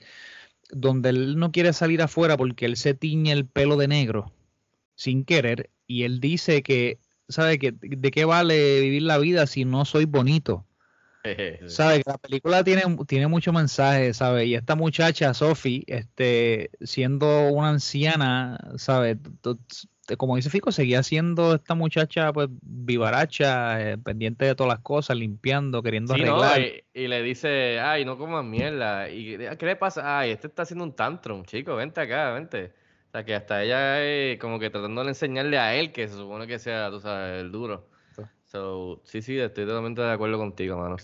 [0.72, 4.32] donde él no quiere salir afuera porque él se tiñe el pelo de negro
[5.00, 7.58] sin querer y él dice que, ¿sabe?
[7.58, 10.66] Que, ¿De qué vale vivir la vida si no soy bonito?
[11.66, 14.44] Sabe que la película tiene, tiene mucho mensaje, ¿sabe?
[14.44, 19.18] Y esta muchacha, Sophie, este, siendo una anciana, ¿sabe?
[20.18, 25.16] Como dice Fico, seguía siendo esta muchacha, pues, vivaracha, eh, pendiente de todas las cosas,
[25.16, 26.82] limpiando, queriendo Sí, no, arreglar.
[26.92, 29.08] y, y le dice, ay, no comas mierda.
[29.08, 30.18] ¿Y qué le pasa?
[30.18, 32.72] Ay, este está haciendo un tantrum, chico, vente acá, vente.
[33.10, 36.14] O sea, que hasta ella eh, como que tratando de enseñarle a él que se
[36.14, 37.88] supone que sea, tú sabes, el duro.
[38.44, 40.94] So, sí, sí, estoy totalmente de acuerdo contigo, mano.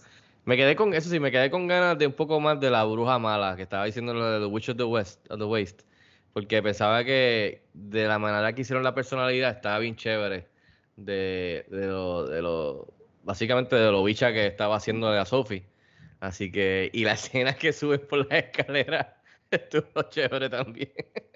[0.45, 2.85] Me quedé con, eso sí, me quedé con ganas de un poco más de la
[2.85, 5.85] bruja mala, que estaba diciendo lo de The Witch of the West, of the Waste.
[6.33, 10.47] Porque pensaba que de la manera que hicieron la personalidad estaba bien chévere.
[10.95, 12.95] De, de lo, de lo,
[13.25, 15.67] básicamente de lo bicha que estaba haciendo a Sophie.
[16.21, 19.16] Así que, y la escena que sube por la escalera
[19.51, 20.93] estuvo chévere también.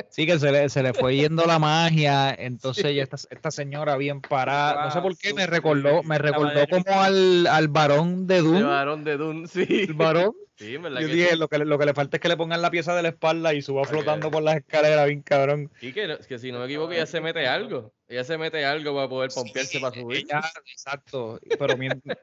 [0.09, 3.97] Sí, que se le, se le fue yendo la magia, entonces ya esta, esta señora
[3.97, 8.39] bien parada, no sé por qué me recordó, me recordó como al, al varón de
[8.39, 9.67] El Doom, varón de Dune, sí.
[9.89, 10.33] el varón.
[10.57, 11.37] Sí, Yo que dije, sí.
[11.39, 13.09] lo que, le- lo que le falta es que le pongan la pieza de la
[13.09, 15.71] espalda y suba flotando por las escaleras, bien cabrón.
[15.81, 17.95] Y que, que si no me equivoco, ella se mete algo.
[18.09, 20.19] Ella se mete algo para poder pompearse para subir.
[20.19, 21.41] Ella, exacto.
[21.59, 22.19] Pero mientras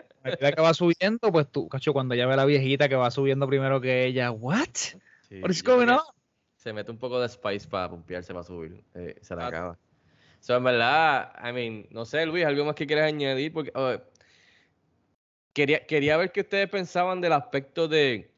[0.53, 3.47] que va subiendo, pues tú, cacho, cuando ya ve a la viejita que va subiendo
[3.47, 4.67] primero que ella, ¿what?
[5.29, 5.99] Sí, What is going on?
[6.55, 8.83] Se mete un poco de spice para pompearse para subir.
[8.95, 9.77] eh, se la acaba.
[10.39, 13.97] So, en verdad, I mean, no sé, Luis, algo más que quieras añadir, porque oh,
[15.53, 18.31] quería, quería ver qué ustedes pensaban del aspecto de.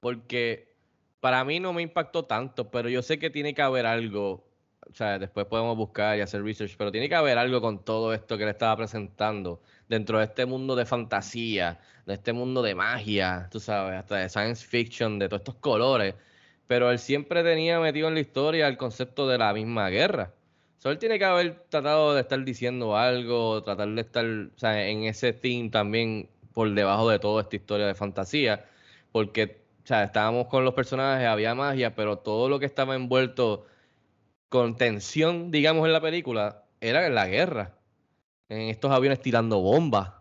[0.00, 0.74] Porque
[1.20, 4.44] para mí no me impactó tanto, pero yo sé que tiene que haber algo.
[4.90, 8.12] O sea, después podemos buscar y hacer research, pero tiene que haber algo con todo
[8.14, 12.74] esto que le estaba presentando dentro de este mundo de fantasía, de este mundo de
[12.74, 16.14] magia, tú sabes, hasta de science fiction, de todos estos colores.
[16.66, 20.32] Pero él siempre tenía metido en la historia el concepto de la misma guerra.
[20.78, 24.86] So, él tiene que haber tratado de estar diciendo algo, tratar de estar o sea,
[24.86, 28.66] en ese theme también por debajo de toda esta historia de fantasía,
[29.12, 33.66] porque o sea, estábamos con los personajes, había magia, pero todo lo que estaba envuelto
[34.54, 37.80] con tensión, digamos, en la película, era en la guerra.
[38.48, 40.14] En estos aviones tirando bombas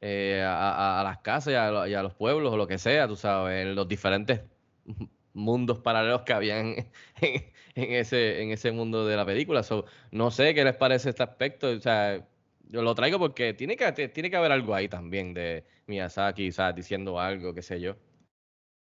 [0.00, 3.08] eh, a, las casas y a, lo- y a los pueblos o lo que sea,
[3.08, 4.42] tú sabes, en los diferentes
[5.34, 6.68] mundos paralelos que habían
[7.22, 9.62] en, en ese, en ese mundo de la película.
[9.62, 11.68] So, no sé qué les parece este aspecto.
[11.70, 12.28] O sea,
[12.68, 16.76] yo lo traigo porque tiene que, tiene que haber algo ahí también de Miyazaki, ¿sabes?
[16.76, 17.96] Diciendo algo, qué sé yo.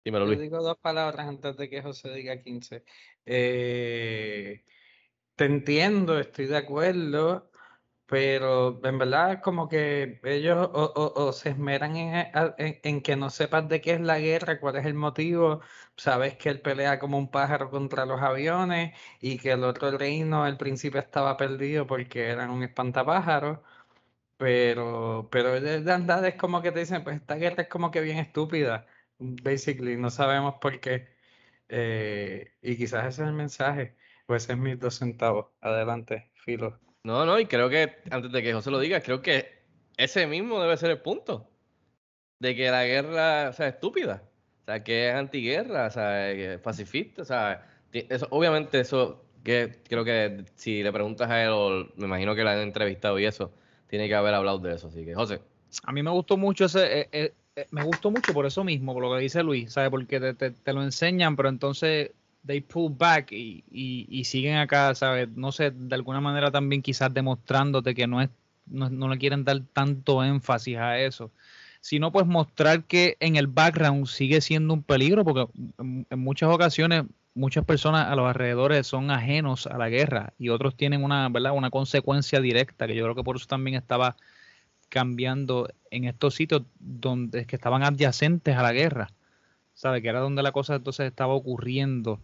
[0.04, 0.40] Dímelo, Yo Luis.
[0.40, 2.84] digo dos palabras antes de que José diga 15.
[3.24, 4.64] Eh,
[5.36, 7.50] te entiendo, estoy de acuerdo,
[8.06, 13.02] pero en verdad como que ellos o, o- o se esmeran en, a- en- en
[13.02, 15.60] que no sepas de qué es la guerra, cuál es el motivo,
[15.96, 20.46] sabes que él pelea como un pájaro contra los aviones y que el otro reino,
[20.46, 23.60] el príncipe estaba perdido porque eran un espantapájaros.
[24.36, 27.90] Pero, pero de, de andar es como que te dicen, pues esta guerra es como
[27.90, 28.86] que bien estúpida,
[29.18, 31.08] basically, no sabemos por qué.
[31.68, 33.96] Eh, y quizás ese es el mensaje,
[34.28, 35.46] ese es mis dos centavos.
[35.60, 36.78] Adelante, Filo.
[37.04, 39.62] No, no, y creo que antes de que José lo diga, creo que
[39.96, 41.50] ese mismo debe ser el punto.
[42.38, 44.24] De que la guerra, o sea, es estúpida.
[44.62, 49.24] O sea, que es antiguerra, o sea, que es pacifista, o sea, eso, obviamente eso,
[49.44, 53.18] que creo que si le preguntas a él, o me imagino que la han entrevistado
[53.18, 53.52] y eso,
[53.88, 54.88] tiene que haber hablado de eso.
[54.88, 55.40] Así que, José.
[55.84, 58.92] A mí me gustó mucho ese, eh, eh, eh, me gustó mucho por eso mismo,
[58.94, 59.90] por lo que dice Luis, ¿sabes?
[59.90, 62.12] Porque te, te- te lo enseñan, pero entonces
[62.46, 65.28] they pull back y, y- siguen acá, ¿sabes?
[65.30, 68.30] No sé, de alguna manera también quizás demostrándote que no es,
[68.66, 71.30] no, no le quieren dar tanto énfasis a eso,
[71.80, 77.04] sino pues mostrar que en el background sigue siendo un peligro, porque en, muchas ocasiones
[77.34, 81.52] muchas personas a los alrededores son ajenos a la guerra y otros tienen una, ¿verdad?
[81.52, 84.16] Una consecuencia directa, que yo creo que por eso también estaba
[84.88, 89.10] cambiando en estos sitios donde que estaban adyacentes a la guerra,
[89.74, 90.02] ¿sabe?
[90.02, 92.20] Que era donde la cosa entonces estaba ocurriendo.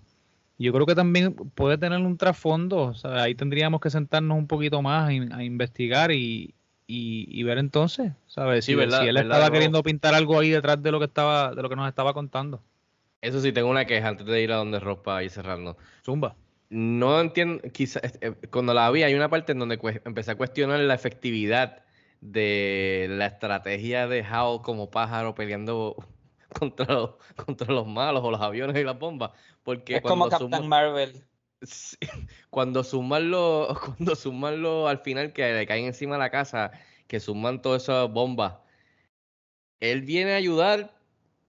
[0.59, 4.39] Y Yo creo que también puede tener un trasfondo, o sea, ahí tendríamos que sentarnos
[4.39, 6.55] un poquito más a, in- a investigar y,
[6.87, 8.65] y- y ver entonces, ¿sabes?
[8.65, 11.07] Sí, Si, verdad, si él verdad, estaba queriendo pintar algo ahí detrás de lo que
[11.07, 12.63] estaba, de lo que nos estaba contando.
[13.21, 15.77] Eso sí, tengo una queja antes de ir a donde Ross para ir cerrando.
[16.05, 16.37] Zumba.
[16.71, 18.03] no entiendo, quizás
[18.51, 21.85] cuando la vi hay una parte en donde empecé a cuestionar la efectividad
[22.21, 25.97] de la estrategia de Hao como pájaro peleando
[26.59, 29.33] contra los, contra los malos o los aviones y las bombas.
[29.63, 31.25] Porque Es como cuando Captain suma- Marvel.
[32.51, 36.73] Cuando sumarlo, cuando sumarlo al final que le caen encima de la casa,
[37.07, 38.55] que suman todas esas bombas,
[39.81, 40.97] él viene a ayudar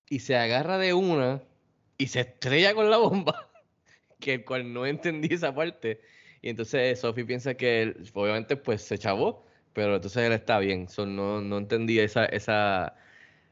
[0.10, 1.42] y se agarra de una
[1.98, 3.50] y se estrella con la bomba,
[4.20, 6.02] que el cual no entendí esa parte.
[6.42, 10.90] Y entonces Sophie piensa que él, obviamente pues se chavó, pero entonces él está bien.
[10.90, 12.96] So, no, no entendí esa, esa,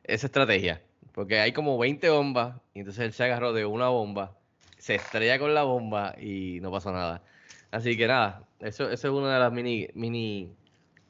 [0.03, 0.81] esa estrategia.
[1.14, 4.38] Porque hay como 20 bombas y entonces él se agarró de una bomba,
[4.78, 7.22] se estrella con la bomba y no pasó nada.
[7.72, 10.53] Así que nada, eso, eso es una de las mini, mini,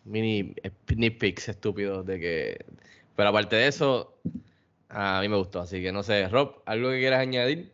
[0.05, 2.65] mini eh, nitpicks estúpidos de que...
[3.15, 4.15] Pero aparte de eso,
[4.89, 5.61] a mí me gustó.
[5.61, 7.73] Así que no sé, Rob, ¿algo que quieras añadir?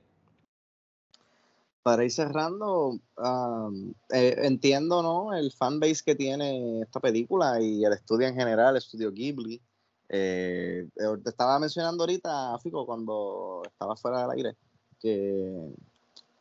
[1.83, 5.33] Para ir cerrando, um, eh, entiendo ¿no?
[5.33, 9.61] el fanbase que tiene esta película y el estudio en general, el estudio Ghibli.
[10.09, 14.55] Eh, eh, te estaba mencionando ahorita, Fico, cuando estaba fuera del aire,
[14.99, 15.73] que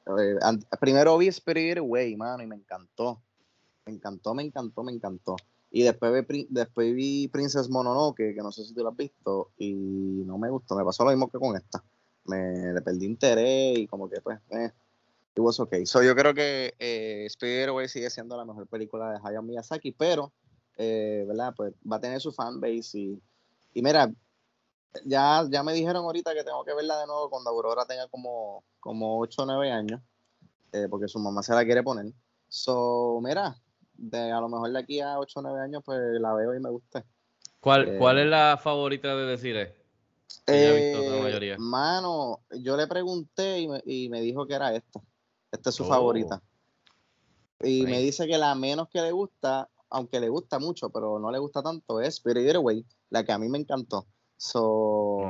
[0.06, 0.38] eh,
[0.80, 3.20] primero vi Spirit Away, mano, y me encantó.
[3.86, 5.36] Me encantó, me encantó, me encantó.
[5.70, 9.50] Y después vi, después vi Princess Mononoke, que no sé si tú lo has visto,
[9.58, 9.72] y
[10.24, 10.76] no me gustó.
[10.76, 11.82] Me pasó lo mismo que con esta.
[12.24, 14.70] Me le perdí interés y como que pues, eh,
[15.34, 15.86] it was okay.
[15.86, 19.92] So yo creo que eh, Spirit Away sigue siendo la mejor película de Hayao Miyazaki,
[19.92, 20.32] pero,
[20.76, 21.52] eh, ¿verdad?
[21.56, 23.22] Pues va a tener su fanbase y,
[23.76, 24.10] y mira,
[25.04, 28.64] ya, ya me dijeron ahorita que tengo que verla de nuevo cuando Aurora tenga como,
[28.80, 30.00] como 8 o 9 años,
[30.72, 32.06] eh, porque su mamá se la quiere poner.
[32.48, 33.54] So, mira,
[33.92, 36.60] de, a lo mejor de aquí a 8 o 9 años, pues la veo y
[36.60, 37.04] me gusta.
[37.60, 39.74] ¿Cuál, Eh, ¿Cuál es la favorita de decir?
[40.46, 45.02] Eh, mano, yo le pregunté y me, y me dijo que era esta.
[45.52, 45.88] Esta es su Oh.
[45.88, 46.42] favorita.
[47.62, 51.30] Y me dice que la menos que le gusta, aunque le gusta mucho, pero no
[51.30, 54.06] le gusta tanto, es Spirit Away, la que a mí me encantó.
[54.36, 54.62] So,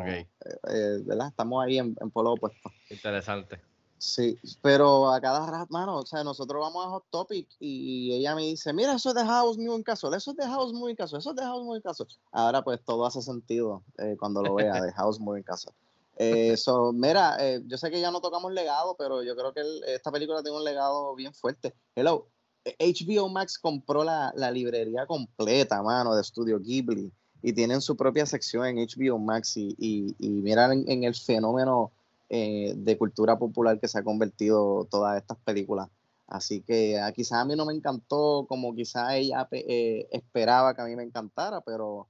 [0.00, 0.26] Ok, eh,
[0.68, 1.28] eh, ¿verdad?
[1.28, 2.70] Estamos ahí en, en polo opuesto.
[2.90, 3.60] interesante.
[3.98, 8.34] Sí, pero a cada rato, mano, o sea, nosotros vamos a Hot Topic y ella
[8.34, 11.18] me dice, mira, eso es de House Moving Castle, eso es de House Moving Castle,
[11.18, 12.06] eso es de House Moving Castle.
[12.30, 15.72] Ahora pues todo hace sentido eh, cuando lo vea de House Moving Castle.
[16.18, 19.60] Eh, so, mira, eh, yo sé que ya no tocamos legado, pero yo creo que
[19.60, 21.74] el- esta película tiene un legado bien fuerte.
[21.94, 22.35] Hello, eh,
[22.78, 27.12] HBO Max compró la, la librería completa, mano, de Studio Ghibli
[27.42, 31.14] y tienen su propia sección en HBO Max y, y, y miran en, en el
[31.14, 31.92] fenómeno
[32.28, 35.88] eh, de cultura popular que se ha convertido todas estas películas.
[36.26, 40.82] Así que ah, quizás a mí no me encantó como quizás ella eh, esperaba que
[40.82, 42.08] a mí me encantara, pero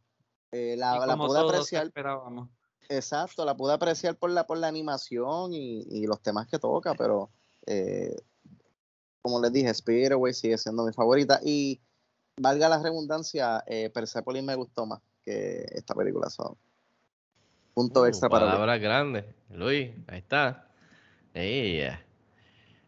[0.53, 1.87] eh, la, la pude apreciar.
[1.87, 2.49] esperábamos.
[2.89, 6.95] Exacto, la pude apreciar por la, por la animación y, y los temas que toca,
[6.95, 7.29] pero
[9.27, 11.81] como les dije, Spirit Away sigue siendo mi favorita y
[12.41, 16.31] valga la redundancia, eh, Persepolis me gustó más que esta película.
[16.31, 16.57] so,
[17.75, 18.47] punto Uh, extra para.
[18.47, 19.25] Palabras grandes.
[19.51, 20.69] Luis, ahí está.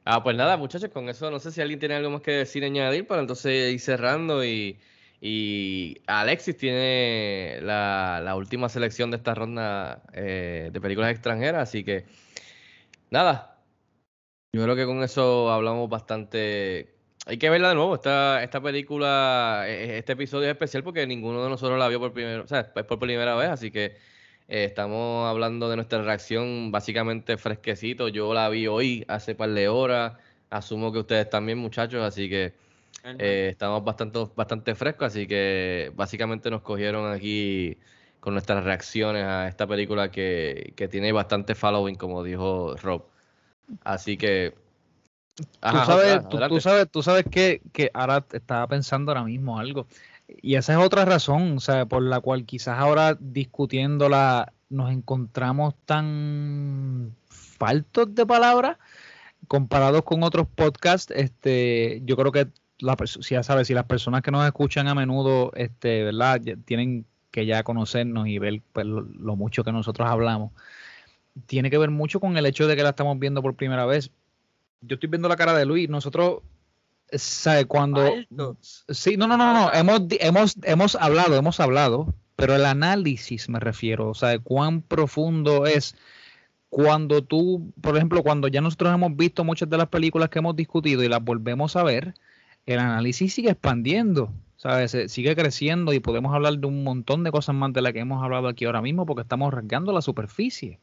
[0.05, 2.63] Ah, pues nada, muchachos, con eso no sé si alguien tiene algo más que decir,
[2.63, 4.79] añadir, para entonces ir cerrando y,
[5.21, 11.83] y Alexis tiene la, la última selección de esta ronda eh, de películas extranjeras, así
[11.83, 12.07] que
[13.11, 13.58] nada,
[14.53, 16.95] yo creo que con eso hablamos bastante.
[17.27, 17.95] Hay que verla de nuevo.
[17.95, 22.13] Esta, esta película, eh, este episodio es especial porque ninguno de nosotros la vio por
[22.13, 23.97] primera, o sea, es por primera vez, así que
[24.49, 28.09] eh, estamos hablando de nuestra reacción básicamente fresquecito.
[28.09, 30.15] Yo la vi hoy, hace par de horas.
[30.51, 32.55] Asumo que ustedes también, muchachos, así que
[33.19, 37.77] eh, estamos bastante, bastante frescos, así que básicamente nos cogieron aquí
[38.21, 43.18] con nuestras reacciones a esta película que, que tiene bastante following, como dijo Rob.
[43.85, 44.55] Así que...
[45.61, 49.87] Ajá, tú sabes, tú, sabes, tú sabes que, que ahora estaba pensando ahora mismo algo.
[50.43, 55.75] Y esa es otra razón, o sea, por la cual quizás ahora discutiéndola nos encontramos
[55.87, 58.77] tan faltos de palabras
[59.47, 61.13] comparados con otros podcasts.
[61.17, 62.49] Este, yo creo que
[62.79, 62.97] la,
[63.29, 66.41] ya sabes, si las personas que nos escuchan a menudo, este, ¿verdad?
[66.65, 70.53] Tienen que ya conocernos y ver pues, lo, lo mucho que nosotros hablamos.
[71.47, 74.11] Tiene que ver mucho con el hecho de que la estamos viendo por primera vez
[74.81, 75.89] yo estoy viendo la cara de Luis.
[75.89, 76.43] Nosotros,
[77.13, 77.67] ¿sabe?
[77.67, 78.13] Cuando.
[78.61, 79.73] Sí, no, no, no, no.
[79.73, 84.09] Hemos, hemos, hemos hablado, hemos hablado, pero el análisis me refiero.
[84.09, 85.97] O sea, cuán profundo es
[86.71, 90.55] cuando tú, por ejemplo, cuando ya nosotros hemos visto muchas de las películas que hemos
[90.55, 92.15] discutido y las volvemos a ver,
[92.67, 94.33] el análisis sigue expandiendo.
[94.57, 94.97] ¿sabes?
[95.07, 98.25] Sigue creciendo y podemos hablar de un montón de cosas más de las que hemos
[98.25, 100.81] hablado aquí ahora mismo porque estamos rasgando la superficie.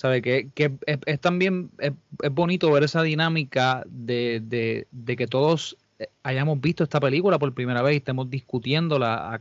[0.00, 0.22] ¿Sabe?
[0.22, 1.92] Que, que es, es también es,
[2.22, 7.38] es bonito ver esa dinámica de, de, de que todos eh, hayamos visto esta película
[7.38, 9.38] por primera vez y estemos discutiéndola,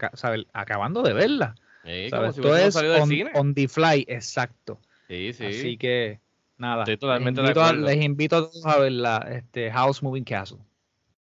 [0.52, 1.56] acabando de verla.
[1.86, 2.34] Sí, ¿sabe?
[2.34, 3.32] como si Esto es on, cine.
[3.36, 4.82] on the fly, exacto.
[5.08, 5.46] Sí, sí.
[5.46, 6.20] Así que,
[6.58, 6.84] nada.
[6.84, 10.04] Estoy totalmente les de invito, a, les invito a todos a ver la este, House
[10.04, 10.58] Moving Castle.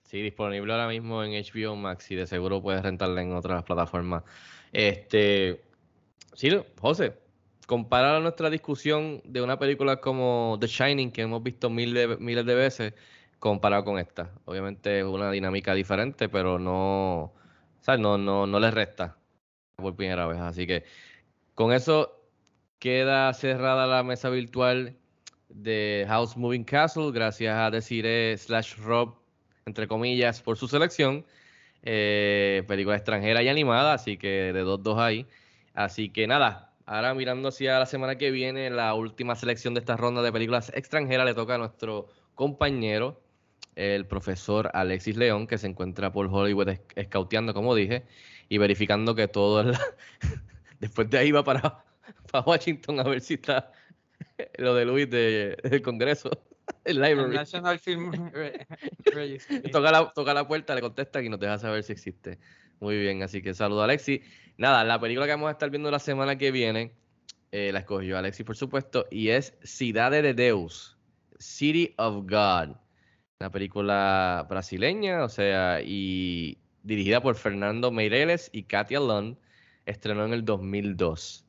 [0.03, 4.21] Sí, disponible ahora mismo en HBO Max y de seguro puedes rentarla en otras plataformas.
[4.71, 5.59] Este,
[6.35, 7.22] sí, José,
[7.67, 12.45] comparar nuestra discusión de una película como The Shining que hemos visto mil de- miles
[12.45, 12.93] de veces
[13.39, 14.31] comparado con esta.
[14.45, 17.33] Obviamente es una dinámica diferente, pero no.
[17.99, 19.17] No, no, no le resta
[19.75, 20.39] por primera vez.
[20.39, 20.85] Así que
[21.53, 22.17] con eso
[22.79, 24.95] queda cerrada la mesa virtual
[25.49, 27.11] de House Moving Castle.
[27.11, 29.15] Gracias a Desiree slash Rob,
[29.65, 31.25] entre comillas, por su selección.
[31.81, 35.27] Eh, película extranjera y animada, así que de 2-2 ahí.
[35.73, 39.97] Así que nada, ahora mirando hacia la semana que viene, la última selección de esta
[39.97, 43.21] ronda de películas extranjeras le toca a nuestro compañero,
[43.75, 48.03] el profesor Alexis León, que se encuentra por Hollywood esc- escauteando, como dije,
[48.49, 49.81] y verificando que todo es la-
[50.79, 51.83] Después de ahí va para,
[52.31, 53.71] para Washington a ver si está
[54.57, 56.29] lo de Luis de- del Congreso,
[56.85, 57.35] el library.
[57.35, 58.11] National Film.
[59.71, 62.39] Toca la, toca la puerta, le contestan y nos deja saber si existe.
[62.79, 64.21] Muy bien, así que saludo a Alexi.
[64.57, 66.93] Nada, la película que vamos a estar viendo la semana que viene,
[67.51, 70.97] eh, la escogió Alexi, por supuesto, y es Cidade de Deus,
[71.39, 72.75] City of God.
[73.39, 79.37] Una película brasileña, o sea, y dirigida por Fernando Meireles y Katia Lund.
[79.85, 81.45] Estrenó en el 2002.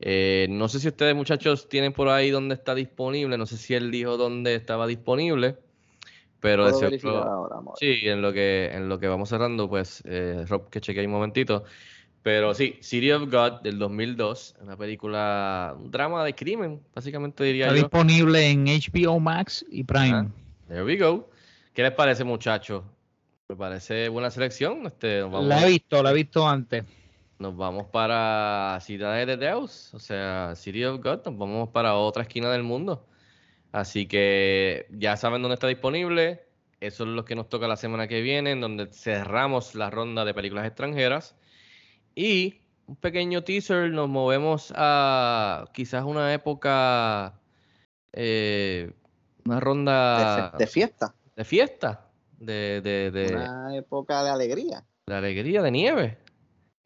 [0.00, 3.36] Eh, no sé si ustedes, muchachos, tienen por ahí dónde está disponible.
[3.36, 5.58] No sé si él dijo dónde estaba disponible.
[6.40, 7.60] Pero ahora.
[7.76, 11.06] Sí, en lo que, en lo que vamos cerrando, pues, eh, Rob, que chequee ahí
[11.06, 11.64] un momentito.
[12.24, 17.66] Pero sí, City of God del 2002, una película, un drama de crimen, básicamente diría
[17.66, 17.82] Está yo.
[17.82, 20.30] disponible en HBO Max y Prime.
[20.66, 21.28] There we go.
[21.74, 22.82] ¿Qué les parece, muchachos?
[23.50, 24.86] Me parece buena selección.
[24.86, 26.84] Este, nos vamos, La he visto, la he visto antes.
[27.38, 32.22] nos vamos para Ciudades de Deus, o sea, City of God, nos vamos para otra
[32.22, 33.06] esquina del mundo.
[33.70, 36.40] Así que ya saben dónde está disponible.
[36.80, 40.24] Eso es lo que nos toca la semana que viene, en donde cerramos la ronda
[40.24, 41.36] de películas extranjeras.
[42.14, 47.34] Y un pequeño teaser, nos movemos a quizás una época,
[48.12, 48.92] eh,
[49.44, 51.14] una ronda De, de fiesta.
[51.36, 54.84] de fiesta, de, de, de, Una época de alegría.
[55.06, 56.18] de alegría, de nieve,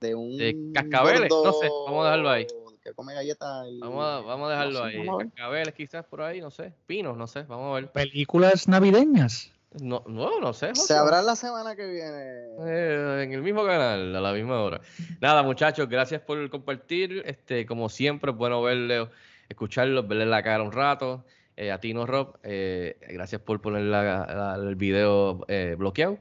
[0.01, 0.37] De un.
[0.37, 2.47] de cascabeles, no sé, vamos a dejarlo ahí.
[2.83, 3.67] Que come galletas.
[3.69, 5.29] y- Vamos a, vamos a dejarlo no sé, ahí.
[5.35, 6.73] Cascabeles quizás por ahí, no sé.
[6.87, 7.43] Pinos, no sé.
[7.43, 7.91] Vamos a ver.
[7.93, 9.53] Películas navideñas.
[9.81, 10.69] No, no, no sé.
[10.71, 10.87] José.
[10.87, 12.47] Se habrá la semana que viene.
[12.67, 14.81] Eh, en el mismo canal, a la misma hora.
[15.21, 17.23] Nada, muchachos, gracias por compartir.
[17.27, 19.09] Este, como siempre, es bueno verle,
[19.49, 21.25] escucharlos, verle la cara un rato.
[21.57, 22.39] Eh, a ti, no, Rob.
[22.45, 26.19] eh, gracias por poner la- la- el video eh, bloqueado.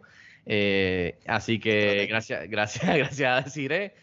[1.27, 3.93] Así que gracias, gracias, gracias a Desiree.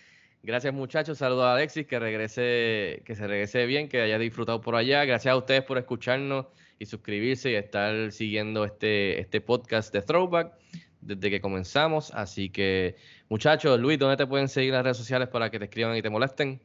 [0.42, 1.18] Gracias, muchachos.
[1.18, 5.04] Saludos a Alexis, que regrese, que se regrese bien, que haya disfrutado por allá.
[5.04, 6.46] Gracias a ustedes por escucharnos
[6.78, 10.52] y suscribirse y estar siguiendo este, este podcast de Throwback
[11.00, 12.12] desde que comenzamos.
[12.14, 12.96] Así que,
[13.28, 16.02] muchachos, Luis, ¿dónde te pueden seguir en las redes sociales para que te escriban y
[16.02, 16.60] te molesten?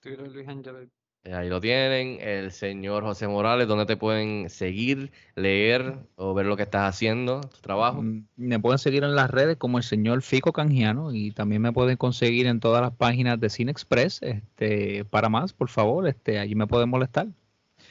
[0.00, 0.90] Twitter Luis Ángel.
[1.24, 2.18] Eh, Ahí lo tienen.
[2.20, 7.42] El señor José Morales, ¿dónde te pueden seguir, leer o ver lo que estás haciendo,
[7.42, 8.02] tu trabajo?
[8.02, 11.72] Mm, Me pueden seguir en las redes como el señor Fico Canjiano y también me
[11.72, 14.22] pueden conseguir en todas las páginas de Cine Express.
[14.22, 17.26] Este, para más, por favor, este, allí me pueden molestar.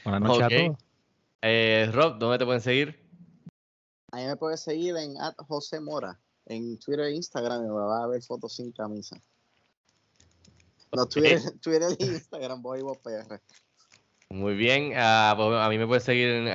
[0.04, 0.89] Buenas noches a todos.
[1.42, 3.00] Eh, Rob, ¿dónde te pueden seguir?
[4.12, 5.14] Ahí me puedes seguir en
[5.48, 6.20] José Mora.
[6.46, 9.16] En Twitter e Instagram me va a ver fotos sin camisa.
[10.92, 13.40] No, Twitter, Twitter e Instagram, voy PR.
[14.30, 16.48] Muy bien, ah, pues, a mí me puedes seguir en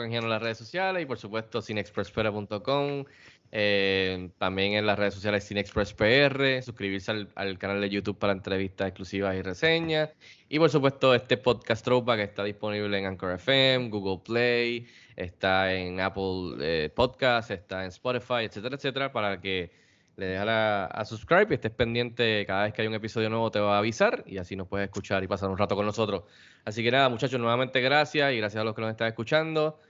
[0.00, 3.04] Canjiano en las redes sociales y por supuesto cinexpresspera.com,
[3.50, 8.88] eh, también en las redes sociales cinexpresspr, suscribirse al, al canal de YouTube para entrevistas
[8.88, 10.10] exclusivas y reseñas
[10.50, 14.86] y por supuesto este podcast Throwback está disponible en Anchor FM, Google Play,
[15.16, 19.70] está en Apple eh, Podcast, está en Spotify, etcétera, etcétera, para que
[20.16, 23.50] le dejas a, a subscribe y estés pendiente cada vez que hay un episodio nuevo
[23.50, 26.24] te va a avisar y así nos puedes escuchar y pasar un rato con nosotros.
[26.64, 29.80] Así que nada, muchachos, nuevamente gracias y gracias a los que nos están escuchando.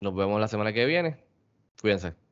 [0.00, 1.16] Nos vemos la semana que viene.
[1.80, 2.23] Cuídense.